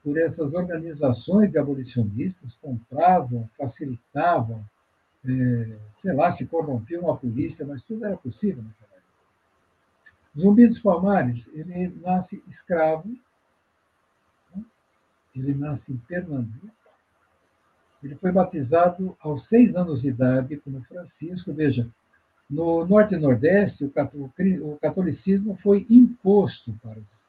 [0.02, 4.64] por essas organizações de abolicionistas, compravam, facilitavam,
[5.24, 10.38] é, sei lá, se corrompiam a polícia, mas tudo era possível naquela época.
[10.38, 13.08] Zumbi dos Palmares, ele nasce escravo,
[14.54, 14.64] né?
[15.36, 16.70] ele nasce em Pernambuco,
[18.02, 21.86] ele foi batizado aos seis anos de idade como Francisco, veja,
[22.48, 27.19] no Norte e Nordeste, o catolicismo foi imposto para os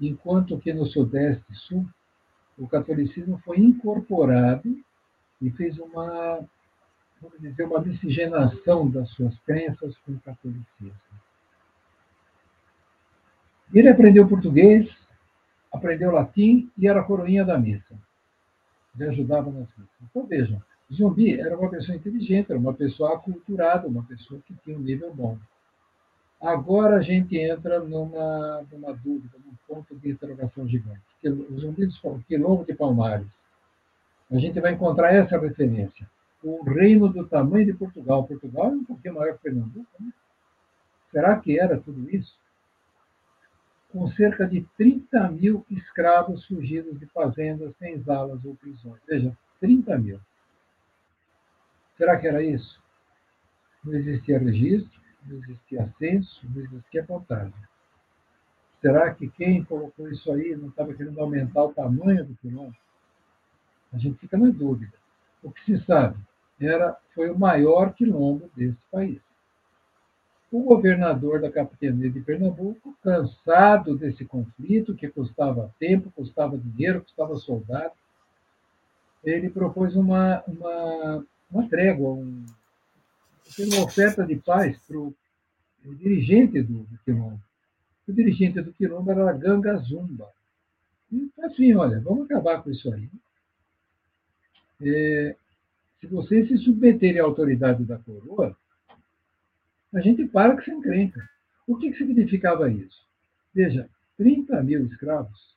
[0.00, 1.86] enquanto que no Sudeste e Sul,
[2.56, 4.76] o catolicismo foi incorporado
[5.40, 6.40] e fez uma,
[7.20, 10.92] vamos dizer, uma miscigenação das suas crenças com o catolicismo.
[13.72, 14.88] Ele aprendeu português,
[15.72, 17.94] aprendeu latim e era coroinha da missa.
[18.94, 19.86] Ele ajudava nas missas.
[20.10, 24.76] Então, vejam, Zumbi era uma pessoa inteligente, era uma pessoa aculturada, uma pessoa que tinha
[24.76, 25.38] um nível bom.
[26.40, 31.02] Agora a gente entra numa, numa dúvida, num ponto de interrogação gigante.
[31.24, 33.26] O Zumbi do Quilombo de Palmares.
[34.30, 36.08] A gente vai encontrar essa referência.
[36.42, 38.24] O reino do tamanho de Portugal.
[38.24, 40.12] Portugal é um pouquinho maior que Pernambuco, né?
[41.10, 42.38] Será que era tudo isso?
[43.90, 49.00] Com cerca de 30 mil escravos fugidos de fazendas, senzalas ou prisões.
[49.08, 50.20] Veja, 30 mil.
[51.96, 52.80] Será que era isso?
[53.82, 54.97] Não existia registro,
[55.28, 57.54] não existia censo, não existia contagem.
[58.80, 62.80] Será que quem colocou isso aí não estava querendo aumentar o tamanho do quilômetro?
[63.92, 64.92] A gente fica na dúvida.
[65.42, 66.16] O que se sabe
[66.60, 69.20] era foi o maior quilombo desse país.
[70.50, 77.36] O governador da capitania de Pernambuco, cansado desse conflito que custava tempo, custava dinheiro, custava
[77.36, 77.92] soldado,
[79.22, 82.44] ele propôs uma, uma uma trégua, um,
[83.58, 85.14] uma oferta de paz para o
[85.84, 87.40] dirigente do, do Quilombo.
[88.06, 90.30] O dirigente do Quilombo era a Ganga Zumba.
[91.10, 93.08] E assim, olha, vamos acabar com isso aí.
[94.80, 95.36] É,
[96.00, 98.56] se vocês se submeterem à autoridade da coroa,
[99.92, 101.28] a gente para que se encrenca.
[101.66, 103.06] O que, que significava isso?
[103.54, 105.56] Veja, 30 mil escravos,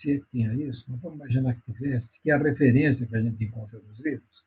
[0.00, 3.44] se tinha isso, não vamos imaginar que tivesse, que é a referência que a gente
[3.44, 4.44] encontra nos livros,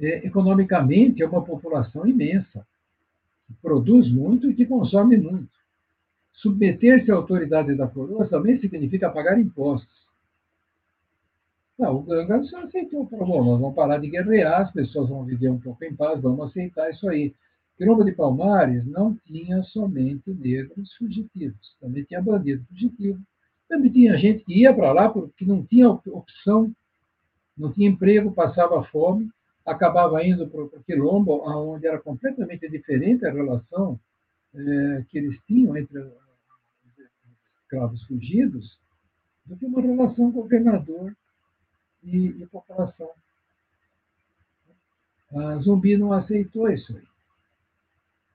[0.00, 2.66] é, economicamente é uma população imensa,
[3.46, 5.48] que produz muito e que consome muito.
[6.34, 10.06] Submeter-se à autoridade da coroa também significa pagar impostos.
[11.78, 15.50] Não, o Ganga só aceitou, falou, nós vamos parar de guerrear, as pessoas vão viver
[15.50, 17.34] um pouco em paz, vamos aceitar isso aí.
[17.76, 23.20] Quilombo de Palmares não tinha somente negros fugitivos, também tinha bandido fugitivo,
[23.68, 26.72] também tinha gente que ia para lá porque não tinha opção,
[27.56, 29.30] não tinha emprego, passava fome,
[29.66, 33.98] acabava indo para o Quilombo, onde era completamente diferente a relação
[34.54, 36.12] é, que eles tinham entre os
[37.62, 38.78] escravos fugidos
[39.44, 41.14] do que uma relação governador
[42.04, 43.10] e, e população.
[45.34, 47.02] A Zumbi não aceitou isso aí.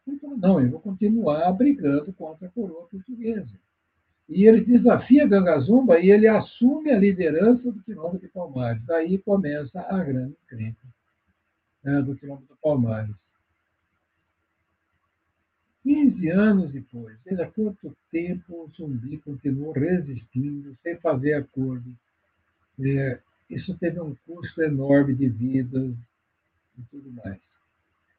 [0.05, 3.57] Então, não, eu vou continuar brigando contra a coroa portuguesa.
[4.27, 8.83] E ele desafia Gangazumba e ele assume a liderança do Quilombo de Palmares.
[8.85, 10.91] Daí começa a grande encrenca
[11.83, 13.15] né, do Quilombo de Palmares.
[15.83, 21.91] 15 anos depois, veja quanto tempo o zumbi continuou resistindo, sem fazer acordo.
[22.79, 25.91] É, isso teve um custo enorme de vidas
[26.77, 27.39] e tudo mais.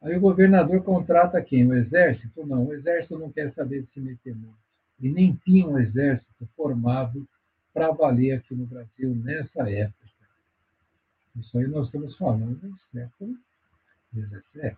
[0.02, 1.64] Aí o governador contrata quem?
[1.64, 2.44] O exército?
[2.44, 4.58] Não, o exército não quer saber de se meter muito.
[5.00, 7.26] E nem tinha um exército formado
[7.72, 10.02] para valer aqui no Brasil nessa época.
[11.36, 13.36] Isso aí nós estamos falando do século
[14.12, 14.76] XVII.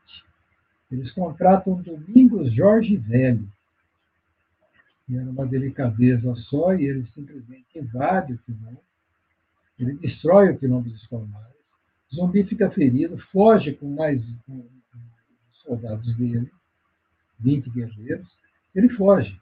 [0.90, 3.49] Eles contratam Domingos Jorge Velho.
[5.09, 8.83] E era uma delicadeza só, e ele simplesmente invade o quilombo.
[9.79, 11.55] Ele destrói o quilombo dos Palmares.
[12.14, 14.64] Zumbi fica ferido, foge com mais com
[15.64, 16.51] soldados dele,
[17.40, 18.29] 20 guerreiros.
[18.75, 19.38] Ele foge.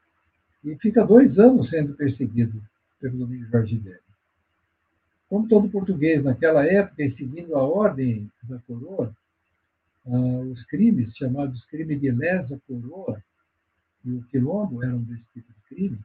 [0.64, 2.62] E fica dois anos sendo perseguido
[3.00, 4.00] pelo Domingos Jorge Velho.
[5.28, 9.14] Como todo português naquela época, e seguindo a ordem da coroa,
[10.06, 13.22] ah, os crimes, chamados crimes de lesa coroa,
[14.04, 15.98] e o quilombo era um desse tipo de crime,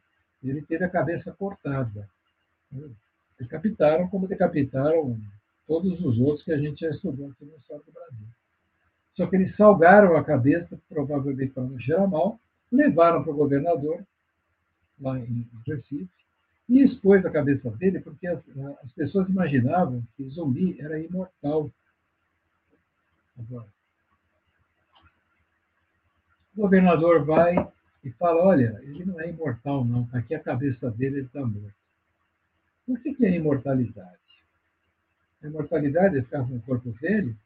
[0.43, 2.07] ele teve a cabeça cortada.
[3.39, 5.19] Decapitaram como decapitaram
[5.67, 8.27] todos os outros que a gente já estudou aqui no Estado do Brasil.
[9.15, 12.39] Só que eles salgaram a cabeça, provavelmente para não cheirar mal,
[12.71, 14.05] levaram para o governador,
[14.99, 16.07] lá em Recife,
[16.69, 18.39] e expôs a cabeça dele, porque as,
[18.83, 21.71] as pessoas imaginavam que zumbi era imortal.
[23.39, 23.67] Agora,
[26.58, 27.56] o governador vai
[28.04, 30.06] e fala: Olha, ele não é imortal, não.
[30.08, 31.76] Tá aqui a cabeça dele, ele está morto.
[32.88, 34.17] O que é imortalidade?
[35.43, 37.38] A imortalidade é ficar com o corpo velho?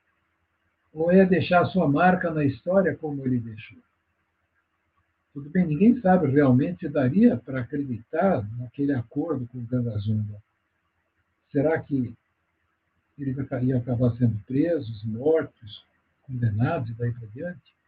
[0.94, 3.78] Ou é deixar sua marca na história como ele deixou?
[5.34, 10.42] Tudo bem, ninguém sabe realmente daria para acreditar naquele acordo com o Gangazumba.
[11.52, 12.14] Será que
[13.18, 15.86] ele ia acabar sendo presos, mortos,
[16.24, 17.81] condenados e daí para diante?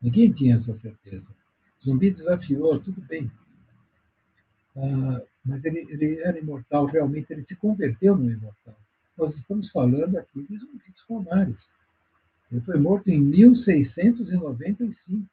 [0.00, 1.26] Ninguém tinha essa certeza.
[1.84, 3.30] Zumbi desafiou, tudo bem.
[4.76, 8.76] Ah, mas ele, ele, era imortal, realmente ele se converteu no imortal.
[9.16, 11.56] Nós estamos falando aqui de Zumbi dos Palmares.
[12.50, 15.28] Ele foi morto em 1695.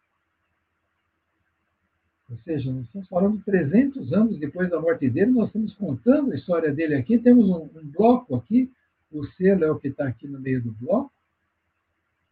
[2.27, 6.35] Ou seja, nós estamos falando 300 anos depois da morte dele, nós estamos contando a
[6.35, 7.19] história dele aqui.
[7.19, 8.71] Temos um, um bloco aqui,
[9.11, 11.13] o selo é o que está aqui no meio do bloco,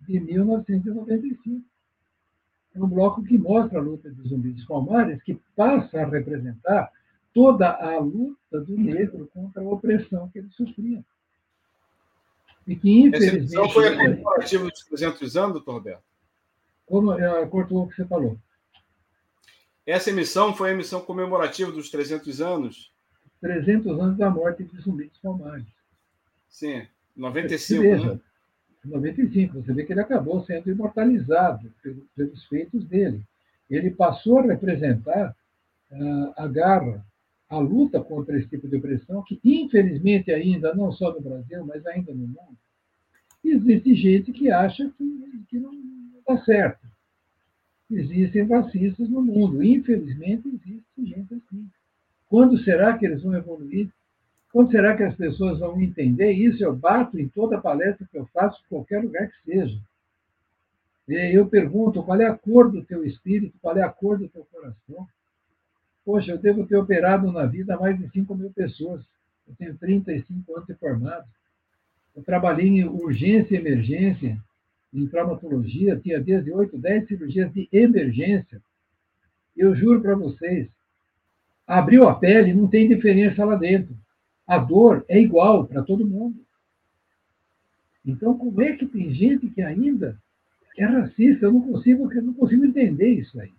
[0.01, 1.72] de 1995 é
[2.75, 6.91] um bloco que mostra a luta de zumbis dos palmares, que passa a representar
[7.33, 11.03] toda a luta do negro contra a opressão que ele sofria.
[12.67, 13.57] E que, infelizmente.
[13.57, 16.03] Essa foi a comemorativa dos 300 anos, doutor Roberto?
[16.85, 18.37] Como, é, cortou o que você falou.
[19.85, 22.93] Essa emissão foi a emissão comemorativa dos 300 anos?
[23.41, 25.65] 300 anos da morte de Zumbi dos Palmares.
[26.47, 28.21] Sim, 95, veja,
[28.85, 28.91] né?
[28.91, 29.61] 95.
[29.61, 31.71] Você vê que ele acabou sendo imortalizado
[32.15, 33.21] pelos feitos dele.
[33.69, 35.35] Ele passou a representar
[35.91, 37.05] uh, a garra,
[37.49, 41.85] a luta contra esse tipo de opressão, que infelizmente ainda, não só no Brasil, mas
[41.85, 42.57] ainda no mundo,
[43.43, 45.71] existe gente que acha que, que não
[46.27, 46.83] dá certo.
[47.91, 49.63] Existem racistas no mundo.
[49.63, 51.69] Infelizmente, existe gente assim.
[52.27, 53.89] Quando será que eles vão evoluir?
[54.53, 56.63] Quando será que as pessoas vão entender isso?
[56.63, 59.81] Eu bato em toda palestra que eu faço, em qualquer lugar que seja.
[61.07, 64.45] Eu pergunto qual é a cor do teu espírito, qual é a cor do teu
[64.51, 65.07] coração.
[66.05, 69.01] Poxa, eu devo ter operado na vida mais de 5 mil pessoas.
[69.47, 71.25] Eu tenho 35 anos de formado.
[72.15, 74.37] Eu trabalhei em urgência e emergência,
[74.93, 78.61] em traumatologia, tinha desde 8, 10 cirurgias de emergência.
[79.57, 80.69] Eu juro para vocês,
[81.65, 84.02] abriu a pele, não tem diferença lá dentro
[84.47, 86.43] a dor é igual para todo mundo.
[88.05, 90.19] Então, como é que tem gente que ainda
[90.77, 91.45] é racista?
[91.45, 93.51] Eu não consigo, eu não consigo entender isso aí.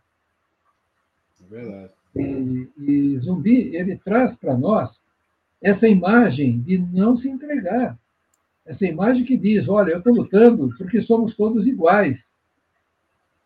[1.43, 1.93] É verdade.
[2.17, 4.91] E, e Zumbi, ele traz para nós
[5.61, 7.99] essa imagem de não se entregar.
[8.67, 12.19] Essa imagem que diz: olha, eu estou lutando porque somos todos iguais.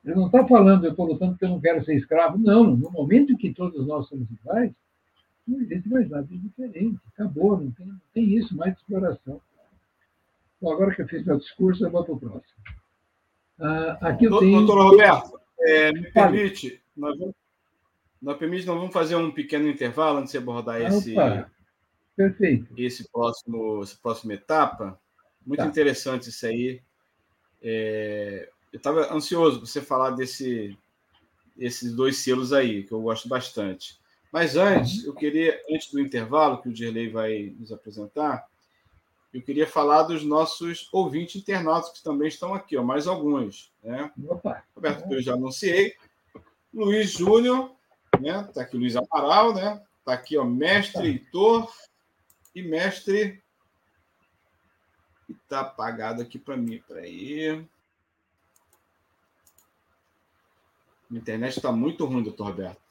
[0.05, 2.39] Ele não está falando, eu estou lutando porque eu não quero ser escravo.
[2.39, 4.73] Não, no momento em que todos nós somos iguais,
[5.49, 7.01] não existe mais nada de diferente.
[7.15, 9.41] Acabou, não tem, não tem isso mais de exploração.
[10.61, 12.63] Bom, agora que eu fiz meu discurso, eu vou para o próximo.
[13.61, 14.67] Ah, aqui eu tenho...
[14.67, 17.35] Doutor Roberto, é, me permite, nós vamos,
[18.21, 21.15] nós permite, nós vamos fazer um pequeno intervalo antes de abordar esse,
[22.17, 22.75] Perfeito.
[22.77, 24.99] esse próximo, essa próxima etapa.
[25.47, 25.67] Muito tá.
[25.67, 26.83] interessante isso aí.
[27.63, 30.77] É, eu estava ansioso para você falar desse,
[31.57, 33.99] esses dois selos aí, que eu gosto bastante.
[34.33, 38.47] Mas antes, eu queria, antes do intervalo que o Dirley vai nos apresentar,
[39.33, 43.73] eu queria falar dos nossos ouvintes internautas que também estão aqui, ó, mais alguns.
[43.83, 44.11] Né?
[44.27, 44.65] Opa.
[44.75, 45.95] Roberto, que eu já anunciei.
[46.73, 47.73] Luiz Júnior,
[48.21, 48.47] né?
[48.49, 49.83] Está aqui o Luiz Amaral, né?
[50.01, 51.71] Está aqui, ó, mestre Heitor
[52.55, 53.43] e mestre.
[55.29, 56.83] Está apagado aqui para mim.
[56.87, 57.67] Peraí.
[61.11, 62.88] A internet está muito ruim, doutor Roberto.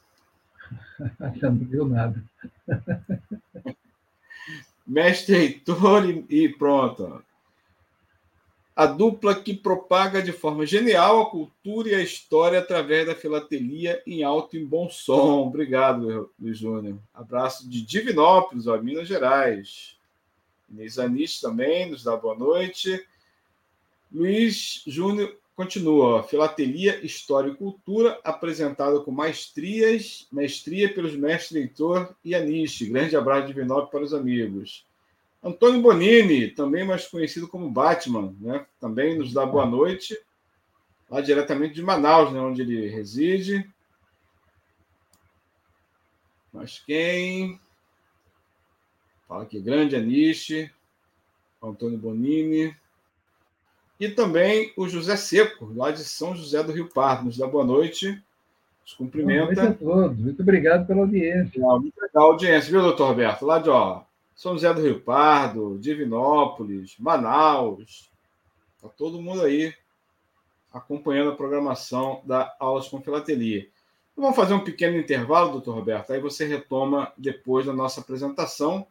[1.20, 2.24] Você não viu nada.
[4.86, 7.24] Mestre Heitor e pronto.
[8.76, 14.02] A dupla que propaga de forma genial a cultura e a história através da filatelia
[14.06, 15.48] em alto e bom som.
[15.48, 16.98] Obrigado, Luiz Júnior.
[17.14, 19.98] Abraço de Divinópolis, ó, Minas Gerais.
[20.70, 23.04] Inês Anis também nos dá boa noite.
[24.12, 32.36] Luiz Júnior Continua, Filatelia, História e Cultura, apresentada com maestrias, maestria pelos mestres Leitor e
[32.36, 32.86] Aniche.
[32.86, 34.86] Grande abraço de Vinop para os amigos.
[35.44, 38.68] Antônio Bonini, também mais conhecido como Batman, né?
[38.80, 40.16] também nos dá boa noite,
[41.10, 42.40] lá diretamente de Manaus, né?
[42.40, 43.68] onde ele reside.
[46.54, 47.60] Mas quem?
[49.28, 50.70] Fala aqui, grande Aniche,
[51.60, 52.78] Antônio Bonini.
[54.00, 57.26] E também o José Seco, lá de São José do Rio Pardo.
[57.26, 58.22] Nos dá boa noite.
[58.86, 59.54] Os cumprimenta.
[59.54, 60.18] Boa noite a todos.
[60.20, 61.60] Muito obrigado pela audiência.
[61.60, 63.46] muito legal a audiência, viu, doutor Roberto?
[63.46, 64.04] Lá de ó,
[64.36, 68.12] São José do Rio Pardo, Divinópolis, Manaus.
[68.76, 69.74] Está todo mundo aí
[70.72, 73.68] acompanhando a programação da Aulas com Filatelia.
[74.12, 76.12] Então, vamos fazer um pequeno intervalo, doutor Roberto.
[76.12, 78.86] Aí você retoma depois da nossa apresentação,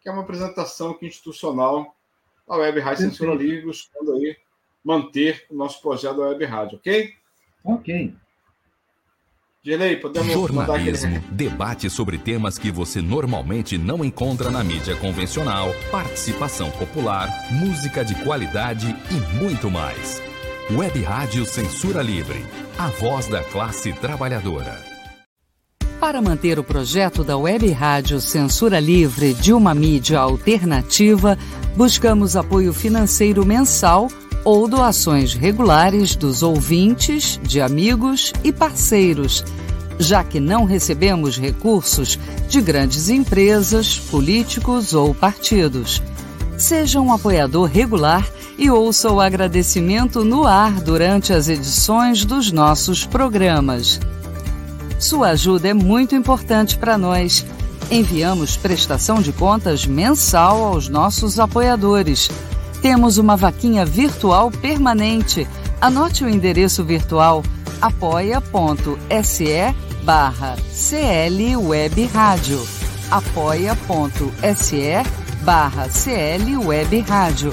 [0.00, 1.94] que é uma apresentação institucional
[2.48, 4.36] da Web Rádio Censura Livre, buscando aí
[4.84, 7.12] manter o nosso projeto da Web Rádio, ok?
[7.64, 8.14] Ok.
[9.64, 11.20] Direi, podemos Jornalismo, aquele...
[11.30, 18.12] debate sobre temas que você normalmente não encontra na mídia convencional, participação popular, música de
[18.24, 20.20] qualidade e muito mais.
[20.68, 22.44] Web Rádio Censura Livre,
[22.76, 24.82] a voz da classe trabalhadora.
[26.00, 31.38] Para manter o projeto da Web Rádio Censura Livre de uma mídia alternativa,
[31.76, 34.08] buscamos apoio financeiro mensal
[34.44, 39.44] ou doações regulares dos ouvintes, de amigos e parceiros,
[39.98, 42.18] já que não recebemos recursos
[42.48, 46.02] de grandes empresas, políticos ou partidos.
[46.58, 48.26] Seja um apoiador regular
[48.58, 54.00] e ouça o agradecimento no ar durante as edições dos nossos programas.
[54.98, 57.44] Sua ajuda é muito importante para nós.
[57.90, 62.30] Enviamos prestação de contas mensal aos nossos apoiadores
[62.82, 65.46] temos uma vaquinha virtual permanente.
[65.80, 67.44] Anote o endereço virtual
[67.80, 72.60] apoia.se barra CL Web Rádio.
[73.10, 74.82] apoia.se
[75.42, 77.52] barra CL Web Rádio.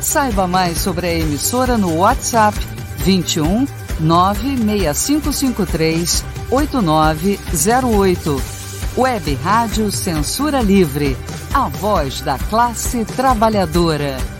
[0.00, 2.58] Saiba mais sobre a emissora no WhatsApp
[2.98, 3.66] 21
[4.00, 8.42] 96553 8908.
[8.96, 11.16] Web Rádio Censura Livre.
[11.54, 14.39] A voz da classe trabalhadora.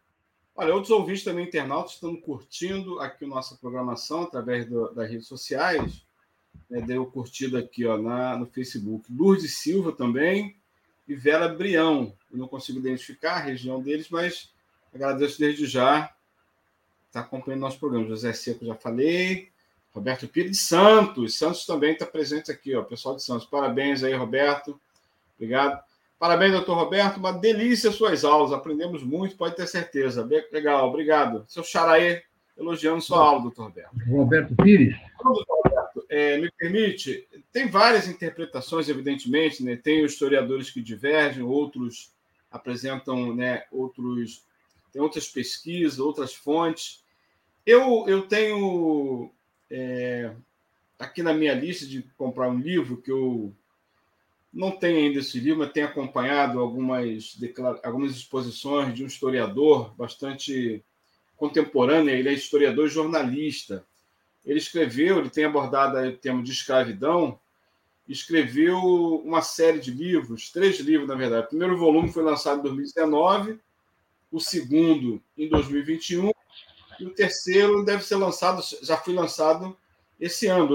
[0.55, 5.27] Olha, outros ouvintes também, internautas, estão curtindo aqui a nossa programação através do, das redes
[5.27, 6.05] sociais.
[6.69, 9.05] É, deu curtida aqui ó, na, no Facebook.
[9.11, 10.55] Lourdes Silva também
[11.07, 12.13] e Vera Brião.
[12.31, 14.51] Eu não consigo identificar a região deles, mas
[14.93, 16.13] agradeço desde já.
[17.07, 18.07] Está acompanhando nosso programa.
[18.07, 19.49] José Seco, já falei.
[19.93, 21.37] Roberto Pires Santos.
[21.37, 23.45] Santos também está presente aqui, ó, pessoal de Santos.
[23.45, 24.79] Parabéns aí, Roberto.
[25.35, 25.83] Obrigado.
[26.21, 27.17] Parabéns, doutor Roberto.
[27.17, 28.53] Uma delícia suas aulas.
[28.53, 30.23] Aprendemos muito, pode ter certeza.
[30.51, 31.43] Legal, obrigado.
[31.47, 32.21] Seu Xaraê
[32.55, 33.89] elogiando sua aula, doutor Roberto.
[34.07, 34.95] Roberto Pires.
[35.19, 39.75] Doutor Roberto, é, me permite, tem várias interpretações, evidentemente, né?
[39.75, 42.13] Tem historiadores que divergem, outros
[42.51, 44.45] apresentam né, outros.
[44.93, 47.03] Tem outras pesquisas, outras fontes.
[47.65, 49.31] Eu, eu tenho
[49.71, 50.31] é,
[50.99, 53.55] aqui na minha lista de comprar um livro que eu
[54.53, 57.37] não tenho ainda esse livro, mas tenho acompanhado algumas,
[57.83, 60.83] algumas exposições de um historiador bastante
[61.37, 63.85] contemporâneo, ele é historiador e jornalista.
[64.45, 67.39] Ele escreveu, ele tem abordado o tema de escravidão,
[68.07, 68.77] escreveu
[69.23, 71.45] uma série de livros, três livros, na verdade.
[71.45, 73.59] O primeiro volume foi lançado em 2019,
[74.31, 76.31] o segundo em 2021,
[76.99, 79.75] e o terceiro deve ser lançado, já foi lançado
[80.19, 80.67] esse ano,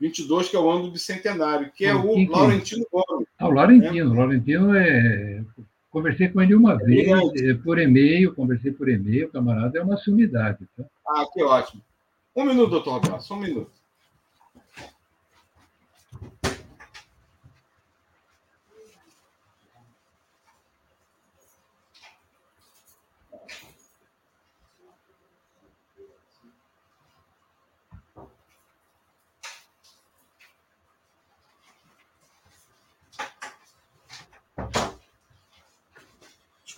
[0.00, 3.28] 2022, que é o ano do bicentenário, que é o que Laurentino Gomes.
[3.38, 4.10] Ah, o Laurentino.
[4.10, 4.18] Né?
[4.18, 5.44] Laurentino é.
[5.90, 9.96] Conversei com ele uma é vez, é, por e-mail, conversei por e-mail, camarada, é uma
[9.96, 10.68] sumidade.
[10.76, 10.84] Tá?
[11.08, 11.82] Ah, que ótimo.
[12.36, 13.72] Um minuto, doutor Roberto, só um minuto.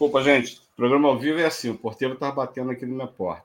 [0.00, 0.56] Desculpa, gente.
[0.56, 3.44] O programa ao vivo é assim: o porteiro está batendo aqui na minha porta.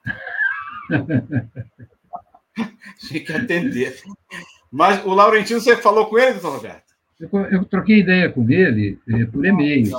[2.97, 4.01] Tinha que atender.
[4.72, 6.95] Mas o Laurentino, você falou com ele, doutor Roberto?
[7.20, 9.91] Eu, eu troquei ideia com ele eh, por e-mail.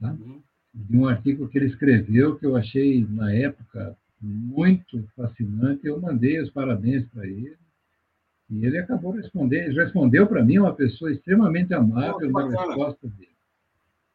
[0.00, 0.12] Tá?
[0.12, 0.40] Uhum.
[0.72, 5.88] De um artigo que ele escreveu que eu achei, na época, muito fascinante.
[5.88, 7.56] Eu mandei os parabéns para ele.
[8.48, 9.74] E ele acabou respondendo.
[9.74, 13.35] Respondeu para mim uma pessoa extremamente amável na resposta dele.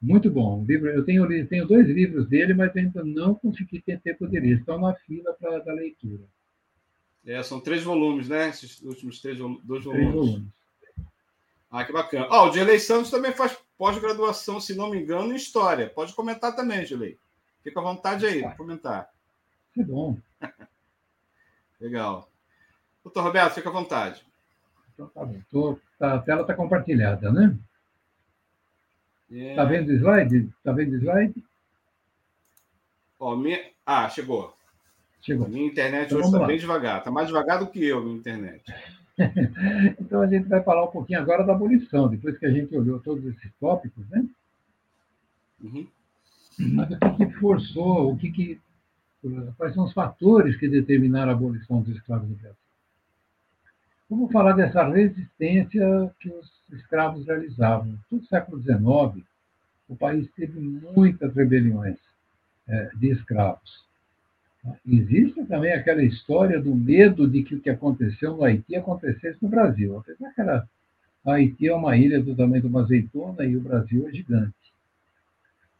[0.01, 0.65] Muito bom.
[0.67, 4.53] Eu tenho, tenho dois livros dele, mas ainda não consegui ter tempo dele.
[4.53, 6.23] Estão na fila para da leitura.
[7.23, 8.49] É, são três volumes, né?
[8.49, 10.11] Esses últimos três, dois volumes.
[10.11, 10.47] Três volumes.
[11.69, 12.27] Ah, que bacana.
[12.29, 15.89] Ó, oh, o Gelei Santos também faz pós-graduação, se não me engano, em História.
[15.89, 17.17] Pode comentar também, Gelei.
[17.63, 18.51] Fica à vontade aí, tá.
[18.55, 19.09] comentar.
[19.73, 20.17] Que bom.
[21.79, 22.29] Legal.
[23.03, 24.25] Doutor Roberto, fica à vontade.
[24.93, 25.39] Então tá bom.
[25.49, 27.57] Tô, tá, a tela está compartilhada, né?
[29.31, 29.65] Está é.
[29.65, 30.49] vendo o slide?
[30.57, 31.43] Está vendo o slide?
[33.17, 33.59] Ó, minha...
[33.85, 34.53] Ah, chegou.
[35.21, 35.45] Chegou.
[35.45, 36.99] A minha internet então, hoje está bem devagar.
[36.99, 38.63] Está mais devagar do que eu, minha internet.
[39.99, 42.99] então a gente vai falar um pouquinho agora da abolição, depois que a gente olhou
[42.99, 44.25] todos esses tópicos, né?
[45.63, 45.87] Uhum.
[46.59, 48.59] Mas o que, que forçou, o que, que
[49.57, 52.60] quais são os fatores que determinaram a abolição dos escravos no Brasil?
[54.11, 57.97] Vamos falar dessa resistência que os escravos realizavam.
[58.11, 59.25] No século XIX,
[59.87, 61.95] o país teve muitas rebeliões
[62.67, 63.85] é, de escravos.
[64.85, 69.47] Existe também aquela história do medo de que o que aconteceu no Haiti acontecesse no
[69.47, 69.97] Brasil.
[69.97, 70.67] Apesar que era,
[71.25, 74.73] Haiti é uma ilha do tamanho de uma azeitona e o Brasil é gigante.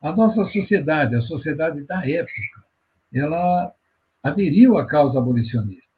[0.02, 2.64] A nossa sociedade, a sociedade da época,
[3.14, 3.74] ela
[4.24, 5.91] aderiu à causa abolicionista.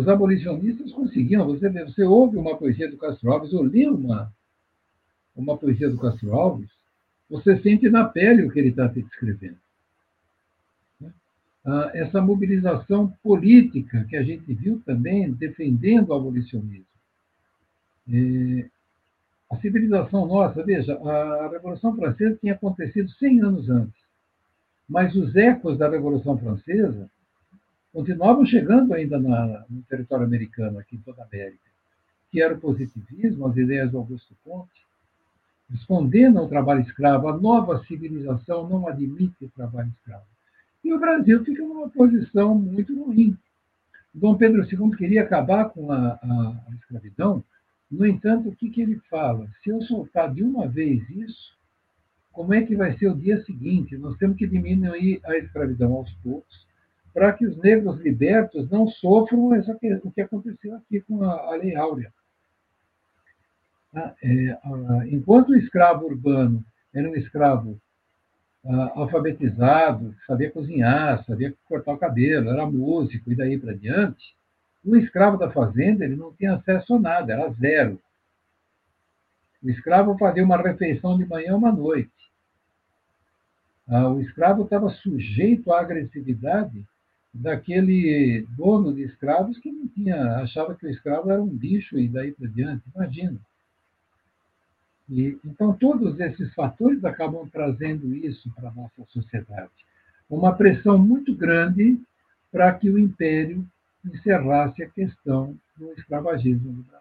[0.00, 4.32] Os abolicionistas conseguiam, você, você ouve uma poesia do Castro Alves, ou lê uma,
[5.36, 6.70] uma poesia do Castro Alves,
[7.28, 9.58] você sente na pele o que ele está descrevendo.
[11.62, 16.86] Ah, essa mobilização política que a gente viu também defendendo o abolicionismo.
[19.50, 24.00] a civilização nossa, veja, a Revolução Francesa tinha acontecido 100 anos antes,
[24.88, 27.10] mas os ecos da Revolução Francesa
[27.92, 31.70] continuavam chegando ainda na, no território americano, aqui em toda a América,
[32.30, 34.80] que era o positivismo, as ideias do Augusto Comte,
[35.68, 40.24] respondendo ao trabalho escravo, a nova civilização não admite o trabalho escravo.
[40.82, 43.36] E o Brasil fica numa posição muito ruim.
[44.12, 47.44] Dom Pedro II queria acabar com a, a, a escravidão,
[47.90, 49.48] no entanto, o que, que ele fala?
[49.62, 51.58] Se eu soltar de uma vez isso,
[52.32, 53.98] como é que vai ser o dia seguinte?
[53.98, 56.66] Nós temos que diminuir a escravidão aos poucos,
[57.12, 61.74] para que os negros libertos não sofram o que aconteceu aqui com a, a Lei
[61.74, 62.12] Áurea.
[63.94, 64.58] Ah, é,
[65.10, 67.80] enquanto o escravo urbano era um escravo
[68.64, 74.36] uh, alfabetizado, sabia cozinhar, sabia cortar o cabelo, era músico e daí para diante,
[74.84, 78.00] o escravo da fazenda ele não tinha acesso a nada, era zero.
[79.62, 82.10] O escravo fazia uma refeição de manhã uma noite.
[83.88, 86.86] Uh, o escravo estava sujeito à agressividade
[87.32, 92.08] daquele dono de escravos que não tinha, achava que o escravo era um bicho e
[92.08, 92.82] daí para diante.
[92.94, 93.38] Imagina.
[95.08, 99.70] E, então, todos esses fatores acabam trazendo isso para a nossa sociedade.
[100.28, 102.00] Uma pressão muito grande
[102.52, 103.66] para que o império
[104.04, 107.00] encerrasse a questão do escravagismo no Brasil.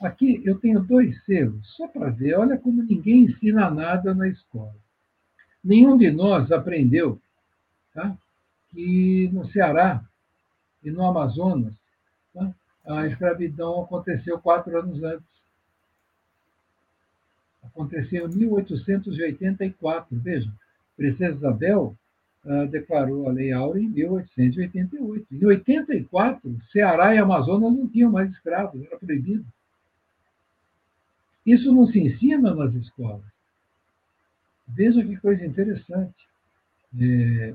[0.00, 4.74] Aqui eu tenho dois selos, só para ver, olha como ninguém ensina nada na escola.
[5.62, 7.20] Nenhum de nós aprendeu
[7.94, 8.16] tá?
[8.72, 10.02] Que no Ceará
[10.82, 11.74] e no Amazonas
[12.32, 12.52] tá?
[12.86, 15.28] a escravidão aconteceu quatro anos antes.
[17.62, 20.18] Aconteceu em 1884.
[20.18, 20.50] Veja,
[20.96, 21.94] Princesa Isabel
[22.44, 25.26] uh, declarou a Lei Áurea em 1888.
[25.30, 29.44] Em 84, Ceará e Amazonas não tinham mais escravos, era proibido.
[31.44, 33.30] Isso não se ensina nas escolas.
[34.66, 36.28] Veja que coisa interessante.
[37.00, 37.54] É,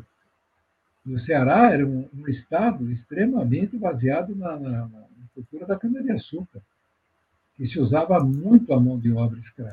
[1.14, 6.62] o Ceará era um, um estado extremamente baseado na, na, na cultura da cana-de-açúcar,
[7.56, 9.72] que se usava muito a mão de obra escrava.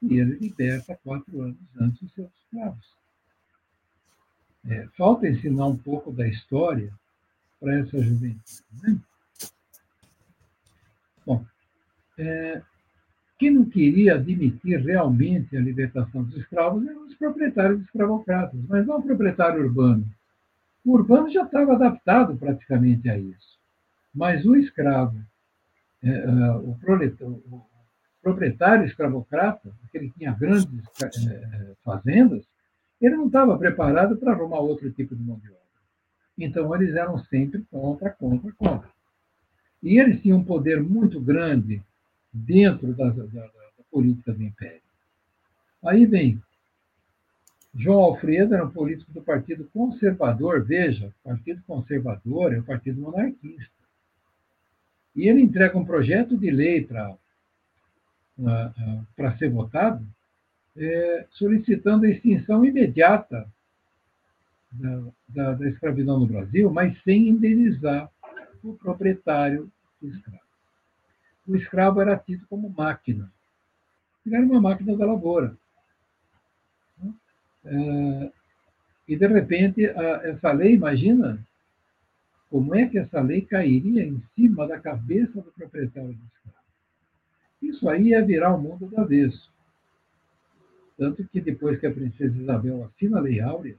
[0.00, 2.92] E ele liberta quatro anos antes os seus escravos.
[4.68, 6.92] É, falta ensinar um pouco da história
[7.60, 8.64] para essa juventude.
[8.82, 8.98] Né?
[11.26, 11.44] Bom,
[12.18, 12.62] é,
[13.38, 18.98] quem não queria admitir realmente a libertação dos escravos eram os proprietários escravocratas, mas não
[18.98, 20.06] o proprietário urbano.
[20.84, 23.58] O urbano já estava adaptado praticamente a isso.
[24.14, 25.18] Mas o escravo,
[26.02, 26.76] é, é, o,
[28.20, 30.68] proprietário escravocrata, que tinha grandes
[31.02, 32.46] é, fazendas,
[33.00, 35.60] ele não estava preparado para arrumar outro tipo de mão de obra.
[36.38, 38.88] Então, eles eram sempre contra, contra, contra.
[39.82, 41.82] E eles tinham um poder muito grande
[42.32, 43.50] dentro da, da, da
[43.90, 44.80] política do Império.
[45.84, 46.40] Aí vem
[47.74, 53.72] João Alfredo era um político do Partido Conservador, veja, Partido Conservador é o Partido Monarquista.
[55.16, 57.16] E ele entrega um projeto de lei para
[59.14, 60.04] para ser votado,
[60.76, 63.46] é, solicitando a extinção imediata
[64.72, 68.10] da, da, da, escravidão no Brasil, mas sem indenizar
[68.62, 69.70] o proprietário
[70.00, 70.40] do escravo.
[71.46, 73.30] O escravo era tido como máquina.
[74.24, 75.56] Ele era uma máquina da lavoura.
[77.64, 78.32] É,
[79.08, 81.44] e, de repente, essa lei, imagina
[82.50, 86.58] como é que essa lei cairia em cima da cabeça do proprietário do escravo.
[87.62, 89.50] Isso aí ia virar o mundo do avesso.
[90.98, 93.76] Tanto que depois que a princesa Isabel assina a Lei Áurea,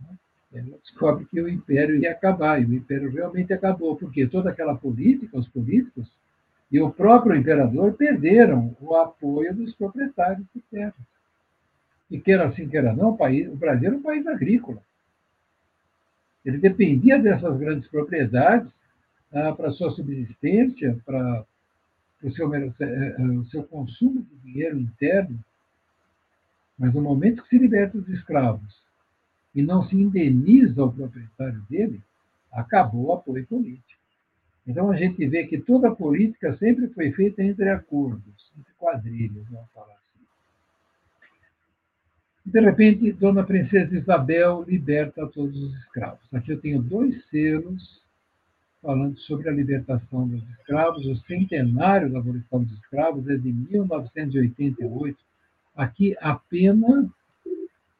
[0.00, 0.16] né,
[0.52, 4.76] ela descobre que o império ia acabar, e o império realmente acabou, porque toda aquela
[4.76, 6.10] política, os políticos
[6.70, 11.15] e o próprio imperador perderam o apoio dos proprietários de terras.
[12.10, 14.80] E queira assim, queira não, o, Brasil era um país agrícola.
[16.44, 18.70] Ele dependia dessas grandes propriedades
[19.32, 21.44] ah, para sua subsistência, para
[22.22, 25.38] o seu, eh, eh, o seu consumo de dinheiro interno.
[26.78, 28.80] Mas no momento que se liberta os escravos
[29.54, 32.00] e não se indeniza o proprietário dele,
[32.52, 34.00] acabou o apoio político.
[34.66, 39.44] Então a gente vê que toda a política sempre foi feita entre acordos, entre quadrilhas,
[39.48, 39.95] vamos falar
[42.46, 46.20] de repente, Dona Princesa Isabel liberta todos os escravos.
[46.32, 48.00] Aqui eu tenho dois selos
[48.80, 51.04] falando sobre a libertação dos escravos.
[51.06, 55.18] O centenário da abolição dos escravos é de 1988.
[55.74, 57.10] Aqui a pena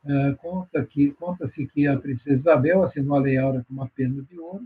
[0.05, 4.23] uh, conta que conta-se que a princesa Isabel assinou a Lei Áurea com uma pena
[4.23, 4.65] de ouro.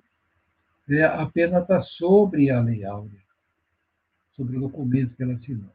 [0.91, 3.20] É, a pena está sobre a Lei Áurea,
[4.37, 5.70] sobre o documento que ela assinou.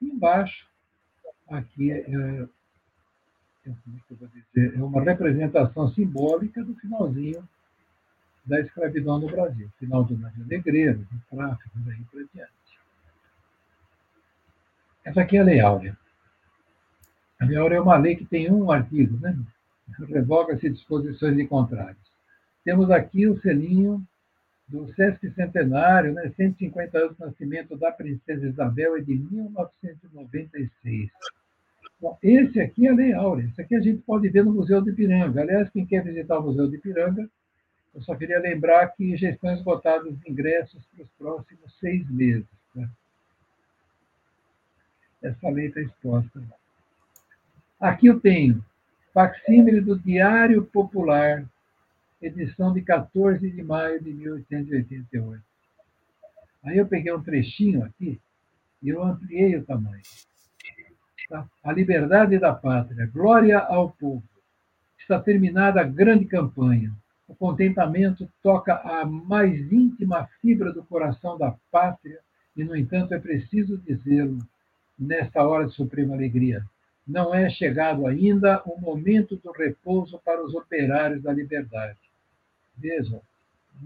[0.00, 0.66] Embaixo,
[1.48, 2.46] aqui é,
[4.56, 7.46] é uma representação simbólica do finalzinho
[8.44, 12.52] da escravidão no Brasil, final do navio negreiro, do tráfico, daí para diante.
[15.04, 15.96] Essa aqui é a Lei Áurea.
[17.40, 19.36] A Lei Áurea é uma lei que tem um artigo, né?
[20.08, 22.02] Revoga-se disposições de contrários.
[22.64, 24.06] Temos aqui o selinho
[24.68, 26.32] do Sesc Centenário, né?
[26.36, 31.10] 150 anos do nascimento da Princesa Isabel, é de 1996.
[32.22, 33.46] Esse aqui é a Lei Áurea.
[33.46, 35.40] Esse aqui a gente pode ver no Museu de Ipiranga.
[35.40, 37.28] Aliás, quem quer visitar o Museu de Ipiranga,
[37.94, 42.46] eu só queria lembrar que já estão esgotados os ingressos para os próximos seis meses.
[42.74, 42.88] Né?
[45.22, 46.42] Essa lei está exposta.
[47.80, 48.64] Aqui eu tenho
[49.12, 51.44] facsímile do Diário Popular,
[52.20, 55.42] edição de 14 de maio de 1888.
[56.64, 58.20] Aí eu peguei um trechinho aqui
[58.82, 60.02] e eu ampliei o tamanho.
[61.62, 64.22] A liberdade da pátria, glória ao povo.
[64.98, 66.92] Está terminada a grande campanha.
[67.26, 72.20] O contentamento toca a mais íntima fibra do coração da pátria
[72.56, 74.38] e, no entanto, é preciso dizê-lo
[74.98, 76.62] nesta hora de suprema alegria.
[77.06, 81.98] Não é chegado ainda o momento do repouso para os operários da liberdade.
[82.76, 83.20] Vejam,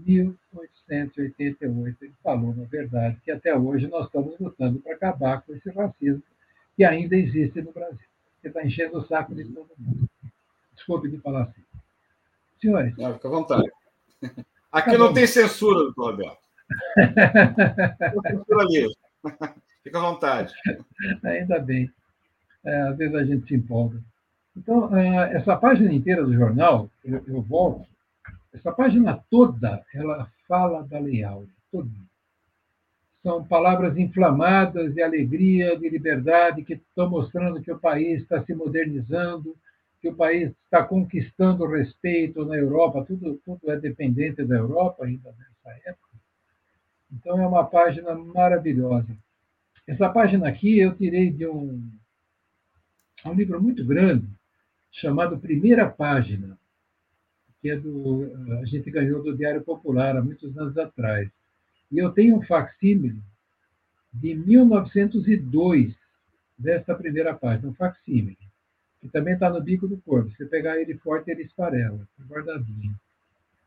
[0.05, 5.69] 1888 ele falou, na verdade, que até hoje nós estamos lutando para acabar com esse
[5.69, 6.23] racismo
[6.79, 7.99] que ainda existe no Brasil,
[8.41, 10.09] que está enchendo o saco de todo mundo.
[10.73, 11.61] Desculpe de falar assim.
[12.61, 12.95] Senhores.
[12.95, 13.71] Não, fica à vontade.
[14.71, 16.37] Aqui não tem censura, doutor
[18.29, 18.87] censura ali.
[19.83, 20.53] Fica à vontade.
[21.21, 21.91] Ainda bem.
[22.63, 24.01] É, às vezes a gente se empolga.
[24.55, 27.85] Então, é, essa página inteira do jornal, eu, eu volto,
[28.53, 31.89] essa página toda, ela fala da Lei Áurea, toda.
[33.21, 38.53] São palavras inflamadas de alegria, de liberdade, que estão mostrando que o país está se
[38.53, 39.55] modernizando,
[40.01, 45.31] que o país está conquistando respeito na Europa, tudo, tudo é dependente da Europa ainda
[45.31, 46.09] nessa época.
[47.11, 49.09] Então, é uma página maravilhosa.
[49.85, 51.89] Essa página aqui eu tirei de um,
[53.25, 54.27] um livro muito grande,
[54.91, 56.57] chamado Primeira Página,
[57.61, 61.29] que é do, a gente ganhou do Diário Popular há muitos anos atrás.
[61.91, 63.21] E eu tenho um facsímile
[64.13, 65.95] de 1902
[66.57, 68.37] dessa primeira página, um facsímile,
[68.99, 70.31] que também está no bico do corpo.
[70.35, 72.93] Se pegar ele forte, ele esfarela, tá guardadinho.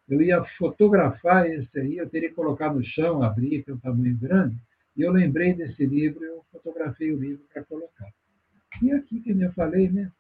[0.08, 4.16] Eu ia fotografar esse aí, eu teria que colocar no chão, abrir, tem um tamanho
[4.16, 4.56] grande,
[4.96, 8.12] e eu lembrei desse livro, eu fotografei o livro para colocar.
[8.82, 10.10] E aqui, que eu falei, né?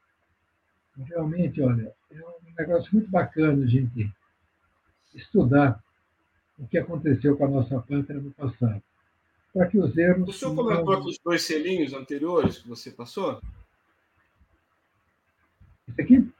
[0.96, 4.10] Realmente, olha, é um negócio muito bacana gente
[5.14, 5.82] estudar
[6.62, 8.80] o que aconteceu com a nossa pátria no passado.
[9.52, 10.28] Para que os erros.
[10.28, 13.40] O senhor comentou aqui os dois selinhos anteriores que você passou?
[15.88, 16.32] Esse aqui?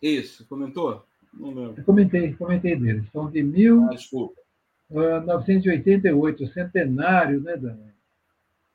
[0.00, 1.04] Isso, comentou?
[1.34, 1.74] Não lembro.
[1.76, 3.04] Eu comentei, comentei deles.
[3.12, 3.84] São de mil...
[3.90, 4.40] ah, desculpa.
[4.88, 7.76] 1988, o centenário né, da,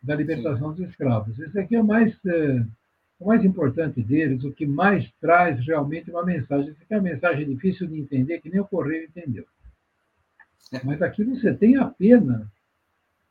[0.03, 0.81] da libertação Sim.
[0.81, 1.39] dos escravos.
[1.39, 2.65] Esse aqui é o mais, é,
[3.17, 6.71] o mais importante deles, o que mais traz realmente uma mensagem.
[6.71, 9.45] Essa aqui é uma mensagem difícil de entender, que nem o Correio entendeu.
[10.83, 12.49] Mas aqui você tem a pena,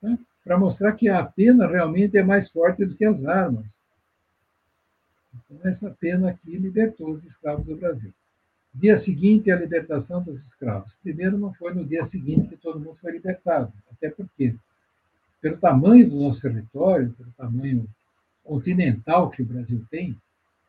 [0.03, 3.65] né, para mostrar que a pena realmente é mais forte do que as armas.
[5.35, 8.13] Então, essa pena aqui libertou os escravos do Brasil.
[8.75, 10.93] Dia seguinte, a libertação dos escravos.
[11.03, 14.55] Primeiro, não foi no dia seguinte que todo mundo foi libertado, até porque,
[15.41, 17.89] pelo tamanho do nosso território, pelo tamanho
[18.45, 20.17] continental que o Brasil tem,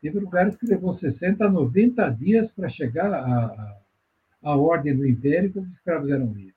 [0.02, 3.78] teve lugares que levou 60 a 90 dias para chegar à,
[4.44, 6.51] à ordem do Império que os escravos eram livres.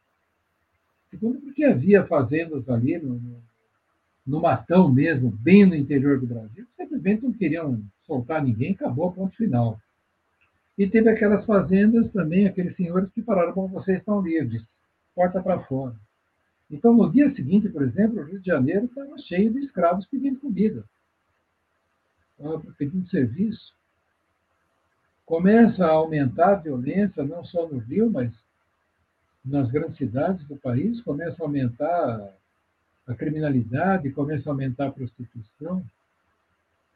[1.15, 3.41] Segundo, porque havia fazendas ali no,
[4.27, 9.37] no, matão mesmo, bem no interior do Brasil, simplesmente não queriam soltar ninguém, acabou, ponto
[9.37, 9.79] final.
[10.77, 14.61] E teve aquelas fazendas também, aqueles senhores que falaram, bom, vocês estão livres,
[15.15, 15.95] porta para fora.
[16.69, 20.41] Então, no dia seguinte, por exemplo, o Rio de Janeiro estava cheio de escravos pedindo
[20.41, 20.85] comida,
[22.77, 23.73] pedindo serviço.
[25.25, 28.33] Começa a aumentar a violência, não só no Rio, mas
[29.45, 32.35] nas grandes cidades do país, começa a aumentar
[33.07, 35.85] a criminalidade, começa a aumentar a prostituição,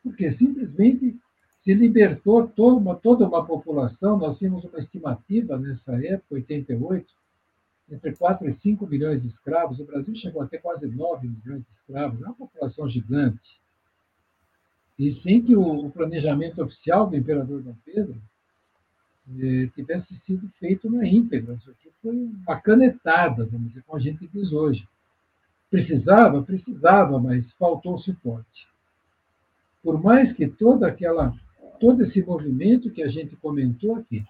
[0.03, 1.19] porque simplesmente
[1.63, 7.07] se libertou toda uma, população, nós tínhamos uma estimativa nessa época, 88,
[7.91, 11.63] entre 4 e 5 milhões de escravos, o Brasil chegou a ter quase 9 milhões
[11.63, 13.61] de escravos, é uma população gigante.
[14.99, 18.21] E sem que o, planejamento oficial do imperador Dom Pedro
[19.75, 21.55] tivesse sido feito na íntegra.
[21.55, 24.87] Isso aqui foi uma canetada, vamos dizer, como a gente diz hoje.
[25.71, 26.43] Precisava?
[26.43, 28.67] Precisava, mas faltou suporte.
[29.83, 31.35] Por mais que toda aquela
[31.79, 34.25] todo esse movimento que a gente comentou aqui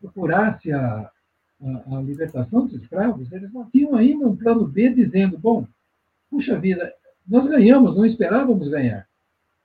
[0.00, 1.10] procurasse a,
[1.60, 5.66] a, a, libertação dos escravos, eles não tinham ainda um plano B dizendo, bom,
[6.28, 6.92] puxa vida,
[7.26, 9.08] nós ganhamos, não esperávamos ganhar.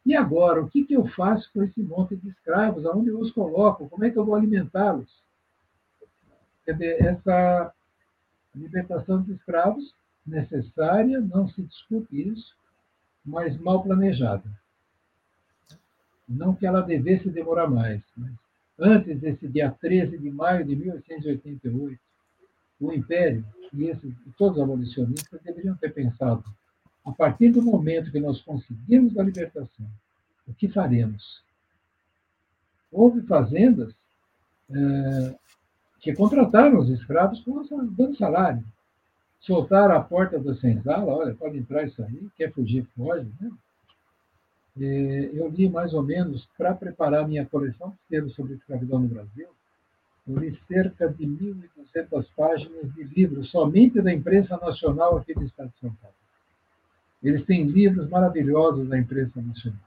[0.08, 2.86] E agora, o que, que eu faço com esse monte de escravos?
[2.86, 3.90] Aonde eu os coloco?
[3.90, 5.22] Como é que eu vou alimentá-los?
[6.64, 7.74] Quer dizer, essa
[8.56, 9.94] libertação dos escravos,
[10.26, 12.56] necessária, não se discute isso,
[13.26, 14.50] mas mal planejada.
[16.26, 18.32] Não que ela devesse demorar mais, mas
[18.80, 22.00] antes desse dia 13 de maio de 1888,
[22.80, 26.46] o Império e, esses, todos os abolicionistas deveriam ter pensado,
[27.08, 29.88] a partir do momento que nós conseguimos a libertação,
[30.46, 31.42] o que faremos?
[32.92, 33.94] Houve fazendas
[34.70, 35.36] é,
[36.02, 37.42] que contrataram os escravos
[37.92, 38.64] dando salário.
[39.40, 43.32] Soltaram a porta da senzala, olha, pode entrar isso aí, quer fugir, foge.
[43.40, 43.52] Né?
[44.76, 49.48] E eu li mais ou menos, para preparar minha coleção textos sobre escravidão no Brasil,
[50.28, 55.70] eu li cerca de 1.200 páginas de livros somente da imprensa nacional aqui do Estado
[55.70, 56.17] de São Paulo.
[57.24, 59.80] Eles têm livros maravilhosos da imprensa nacional,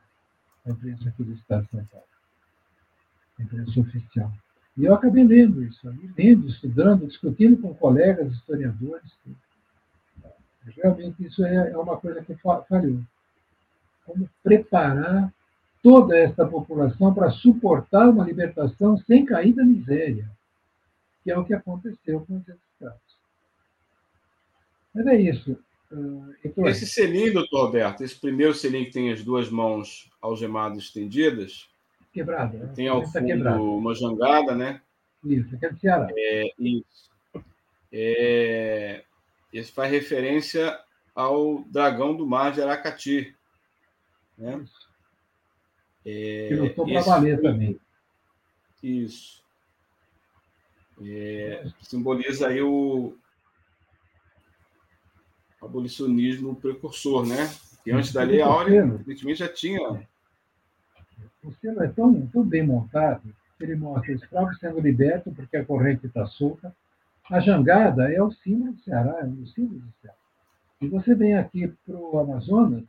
[0.64, 2.06] da imprensa aqui do Estado de São Paulo,
[3.38, 4.32] a imprensa oficial.
[4.76, 5.80] E eu acabei lendo isso,
[6.16, 9.12] lendo, estudando, discutindo com colegas historiadores.
[10.76, 13.00] Realmente isso é, é uma coisa que falhou.
[14.04, 15.32] Como preparar
[15.82, 20.30] toda essa população para suportar uma libertação sem cair da miséria,
[21.22, 23.00] que é o que aconteceu com os escravos.
[24.94, 25.58] Mas é isso.
[25.92, 31.68] Uh, esse selinho, doutor Roberto, esse primeiro selinho que tem as duas mãos algemadas estendidas,
[32.12, 32.58] quebrada.
[32.58, 32.72] Né?
[32.74, 33.60] Tem ao fundo quebrada.
[33.60, 34.80] uma jangada, né?
[35.24, 36.08] Isso, aqui é do Ceará.
[36.16, 37.10] É, isso.
[37.92, 39.04] É,
[39.52, 40.78] isso faz referência
[41.14, 43.34] ao dragão do mar de Aracati.
[44.38, 44.64] Né?
[46.04, 47.78] É, que lutou para valer também.
[48.82, 49.42] Isso.
[51.02, 53.16] É, simboliza aí o
[55.62, 57.50] abolicionismo precursor, né?
[57.82, 59.80] Que antes da Lei Áurea, evidentemente, já tinha
[61.42, 63.22] o selo é tão, tão bem montado
[63.64, 66.74] ele mostra escravos sendo libertos porque a corrente está solta.
[67.30, 70.16] A jangada é o símbolo do Ceará, é dos símbolos do Ceará.
[70.80, 72.82] E você vem aqui para o Amazonas,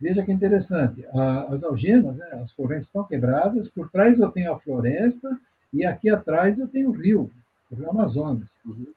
[0.00, 1.04] veja que interessante.
[1.06, 5.38] As algemas, né, as correntes estão quebradas, por trás eu tenho a floresta
[5.72, 7.30] e aqui atrás eu tenho o rio,
[7.70, 8.48] o rio Amazonas.
[8.64, 8.92] Uhum.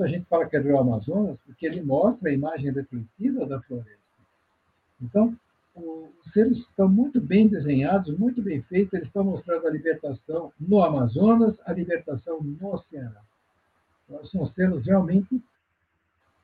[0.00, 3.60] A gente fala que é o rio Amazonas porque ele mostra a imagem refletida da
[3.62, 3.98] floresta.
[5.00, 5.36] Então,
[5.76, 10.82] os selos estão muito bem desenhados, muito bem feitos, eles estão mostrando a libertação no
[10.82, 13.20] Amazonas, a libertação no Ceará.
[14.04, 15.42] Então, são selos realmente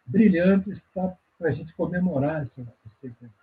[0.07, 2.67] brilhantes para a gente comemorar essa
[3.01, 3.35] centenário.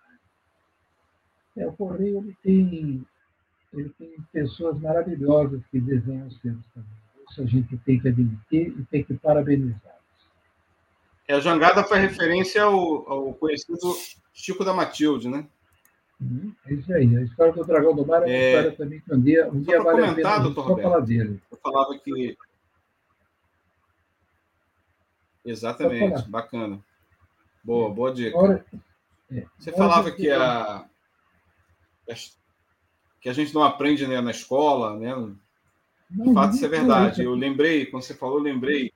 [1.56, 3.06] É, o Correio ele tem,
[3.72, 7.07] ele tem pessoas maravilhosas que desenham os selos também.
[7.30, 9.98] Isso a gente tem que admitir e tem que parabenizá-los.
[11.26, 13.78] É, a jangada foi referência ao, ao conhecido
[14.32, 15.46] Chico da Matilde, né?
[16.20, 17.16] Uhum, é isso aí.
[17.16, 18.48] A história do Dragão do Mar é uma é...
[18.48, 21.40] história também que um dia, um dia vale a pena só falar dele.
[21.50, 22.36] Eu falava que.
[25.44, 26.82] Exatamente, bacana.
[27.62, 28.64] Boa, boa dica.
[29.30, 29.46] É.
[29.58, 30.88] Você falava que a...
[33.20, 35.14] que a gente não aprende né, na escola, né?
[36.10, 37.22] De não, fato, isso é verdade.
[37.22, 38.92] Eu lembrei, quando você falou, eu lembrei.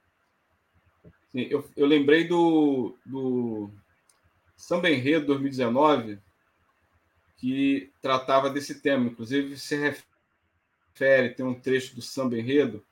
[1.35, 3.71] Eu, eu lembrei do, do
[4.57, 6.19] Samba Enredo 2019
[7.43, 9.09] que tratava desse tema.
[9.09, 12.85] Inclusive, se refere, tem um trecho do samba enredo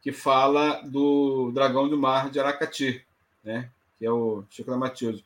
[0.00, 3.04] que fala do Dragão do Mar de Aracati,
[3.42, 3.68] né?
[3.98, 5.24] que é o Chico da Matilde.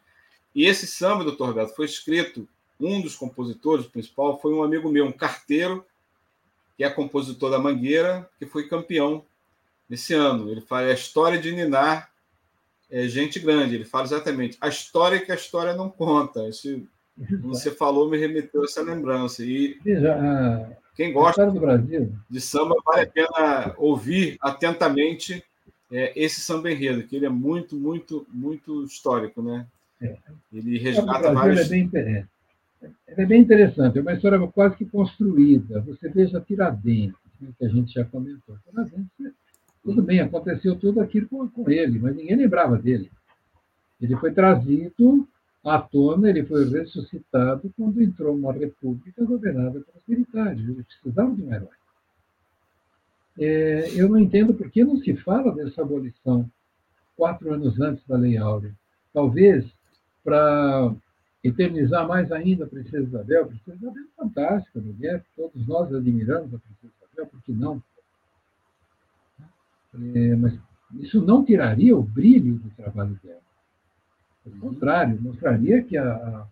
[0.54, 2.48] E esse samba, doutor Roberto, foi escrito,
[2.80, 5.84] um dos compositores principal foi um amigo meu, um carteiro,
[6.76, 9.24] que é compositor da Mangueira, que foi campeão
[9.88, 10.50] nesse ano.
[10.50, 12.10] Ele fala a história de Ninar
[12.90, 13.74] é gente grande.
[13.74, 16.46] Ele fala exatamente a história que a história não conta.
[16.48, 16.86] Esse
[17.40, 19.42] você falou, me remeteu essa lembrança.
[19.42, 22.12] E Veja, quem gosta do Brasil.
[22.28, 25.42] de samba, vale a pena ouvir atentamente
[25.90, 29.66] é, esse samba enredo, que ele é muito, muito, muito histórico, né?
[30.00, 30.16] É.
[30.52, 31.60] Ele resgata vários.
[31.60, 31.88] É bem,
[33.06, 35.80] é, bem interessante, é uma história quase que construída.
[35.80, 38.56] Você veja Tiradentes, né, que a gente já comentou.
[38.68, 39.34] Tiradentes,
[39.82, 43.10] tudo bem, aconteceu tudo aquilo com, com ele, mas ninguém lembrava dele.
[44.00, 45.26] Ele foi trazido
[45.64, 50.60] à tona, ele foi ressuscitado quando entrou uma república governada pelos militares.
[50.60, 51.68] Eles precisavam de um herói.
[53.38, 56.50] É, eu não entendo por que não se fala dessa abolição
[57.16, 58.74] quatro anos antes da Lei Áurea.
[59.12, 59.64] Talvez
[60.24, 60.94] para
[61.46, 63.44] eternizar mais ainda a Princesa Isabel.
[63.44, 67.82] A Princesa Isabel é fantástica, mulher, todos nós admiramos a Princesa Isabel, por que não?
[70.14, 70.58] É, mas
[71.00, 73.40] isso não tiraria o brilho do trabalho dela.
[74.44, 76.46] Pelo contrário, mostraria que a,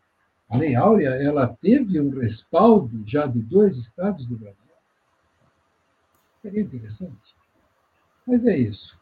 [0.48, 4.58] a Lei Áurea ela teve um respaldo já de dois estados do Brasil.
[6.42, 7.34] Seria interessante.
[8.26, 8.98] Mas é isso.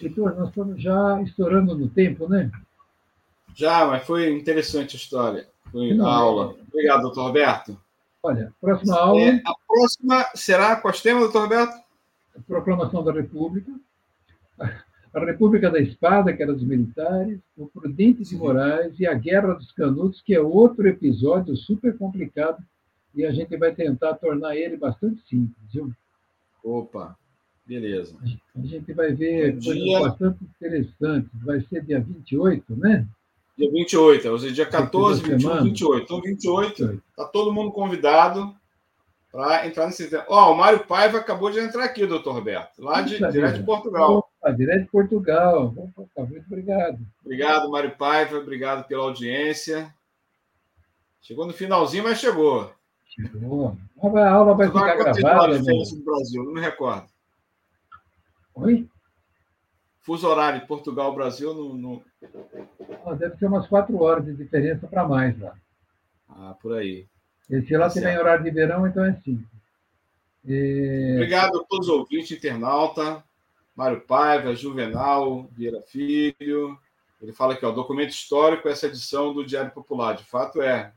[0.00, 2.50] Heitor, nós estamos já estourando no tempo, né?
[3.54, 5.48] Já, mas foi interessante a história.
[5.70, 6.56] Foi a aula.
[6.68, 7.78] Obrigado, doutor Roberto.
[8.22, 9.20] Olha, próxima aula.
[9.20, 11.74] É, a próxima será qual tema, doutor Roberto?
[12.36, 13.72] A proclamação da República
[15.14, 19.54] a República da Espada, que era dos militares, o Prudente de Moraes e a Guerra
[19.54, 22.62] dos Canudos, que é outro episódio super complicado
[23.14, 25.92] e a gente vai tentar tornar ele bastante simples, viu?
[26.64, 27.14] Opa,
[27.66, 28.16] beleza.
[28.56, 31.30] A gente vai ver coisas bastante interessantes.
[31.44, 33.06] Vai ser dia 28, né?
[33.56, 35.62] Dia 28, hoje é dia 14, 21, semana.
[35.62, 36.04] 28.
[36.04, 38.54] Então, 28, está todo mundo convidado
[39.30, 40.24] para entrar nesse tema.
[40.28, 43.64] Ó, oh, o Mário Paiva acabou de entrar aqui, doutor Roberto, lá de, direto de
[43.64, 44.18] Portugal.
[44.18, 45.74] Opa, direto de Portugal.
[45.96, 46.98] Opa, muito obrigado.
[47.24, 49.92] Obrigado, Mário Paiva, obrigado pela audiência.
[51.20, 52.72] Chegou no finalzinho, mas chegou.
[53.04, 53.76] Chegou.
[54.02, 55.58] A aula vai Agora, ficar gravada.
[55.58, 55.72] Né?
[56.04, 57.06] Brasil, não me recordo.
[58.54, 58.88] Oi?
[60.02, 62.04] Fuso horário de Portugal, Brasil, no, no...
[63.16, 65.54] Deve ser umas quatro horas de diferença para mais lá.
[66.28, 67.06] Ah, por aí.
[67.48, 69.48] Esse lá tá tem horário de verão, então é cinco.
[70.44, 71.12] E...
[71.14, 73.22] Obrigado a todos os ouvintes, internauta.
[73.76, 76.78] Mário Paiva, Juvenal, Vieira Filho.
[77.20, 80.14] Ele fala aqui, ó, documento histórico, essa edição do Diário Popular.
[80.14, 80.92] De fato, é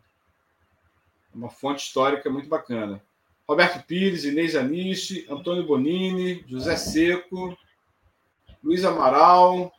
[1.34, 3.02] uma fonte histórica muito bacana.
[3.48, 7.56] Roberto Pires, Inês Aniche, Antônio Bonini, José Seco,
[8.66, 9.72] Luiz Amaral,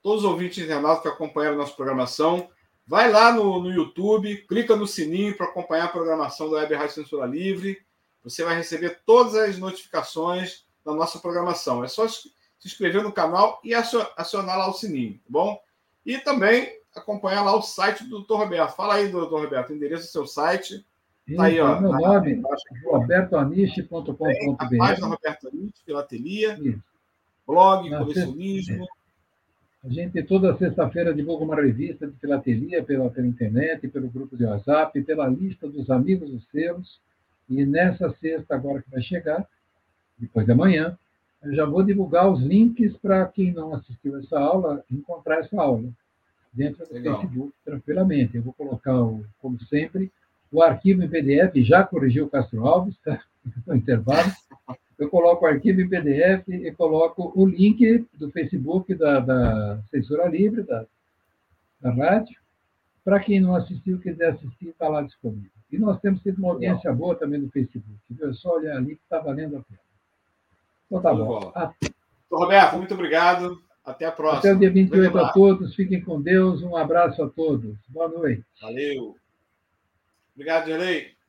[0.00, 2.48] todos os ouvintes internautas que acompanharam a nossa programação.
[2.86, 6.94] Vai lá no, no YouTube, clica no sininho para acompanhar a programação da Web Rádio
[6.94, 7.82] Censura Livre.
[8.22, 11.82] Você vai receber todas as notificações da nossa programação.
[11.82, 12.30] É só se
[12.64, 15.60] inscrever no canal e acionar lá o sininho, tá bom?
[16.06, 18.34] E também acompanhar lá o site do Dr.
[18.34, 18.76] Roberto.
[18.76, 20.86] Fala aí, doutor Roberto, endereço do seu site.
[21.36, 21.80] Tá aí, ó.
[21.80, 22.40] Meu nome,
[22.84, 24.54] robertoaniche.com.br.
[24.58, 26.56] A página Roberto Aniche, Filatelia.
[26.60, 26.89] Isso
[27.50, 28.86] blog, colecionismo.
[29.82, 34.44] A gente toda sexta-feira divulga uma revista de filatelia pela, pela internet, pelo grupo de
[34.44, 37.00] WhatsApp, pela lista dos amigos dos selos.
[37.48, 39.46] E nessa sexta, agora que vai chegar,
[40.18, 40.96] depois da manhã,
[41.42, 45.88] eu já vou divulgar os links para quem não assistiu essa aula encontrar essa aula
[46.52, 47.20] dentro do Legal.
[47.22, 48.36] Facebook tranquilamente.
[48.36, 50.12] Eu vou colocar, o, como sempre,
[50.52, 53.20] o arquivo em PDF, já corrigiu o Castro Alves, tá?
[53.66, 54.30] no intervalo
[55.00, 60.28] eu coloco o arquivo em PDF e coloco o link do Facebook da, da Censura
[60.28, 60.84] Livre, da,
[61.80, 62.38] da rádio,
[63.02, 65.50] para quem não assistiu, quiser assistir, está lá disponível.
[65.72, 67.96] E nós temos tido uma audiência boa também no Facebook.
[68.10, 68.28] Viu?
[68.28, 69.80] É só olhar ali que está valendo a pena.
[70.86, 71.50] Então tá bom.
[72.30, 73.58] Roberto, muito obrigado.
[73.82, 74.38] Até a próxima.
[74.40, 75.74] Até o dia 28 a todos.
[75.74, 76.62] Fiquem com Deus.
[76.62, 77.74] Um abraço a todos.
[77.88, 78.44] Boa noite.
[78.60, 79.16] Valeu.
[80.34, 81.19] Obrigado, Gerlei.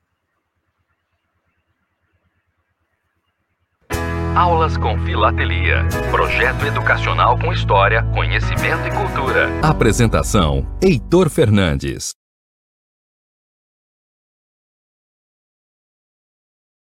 [4.34, 5.86] Aulas com Filatelia.
[6.10, 9.50] Projeto educacional com história, conhecimento e cultura.
[9.62, 12.21] Apresentação: Heitor Fernandes.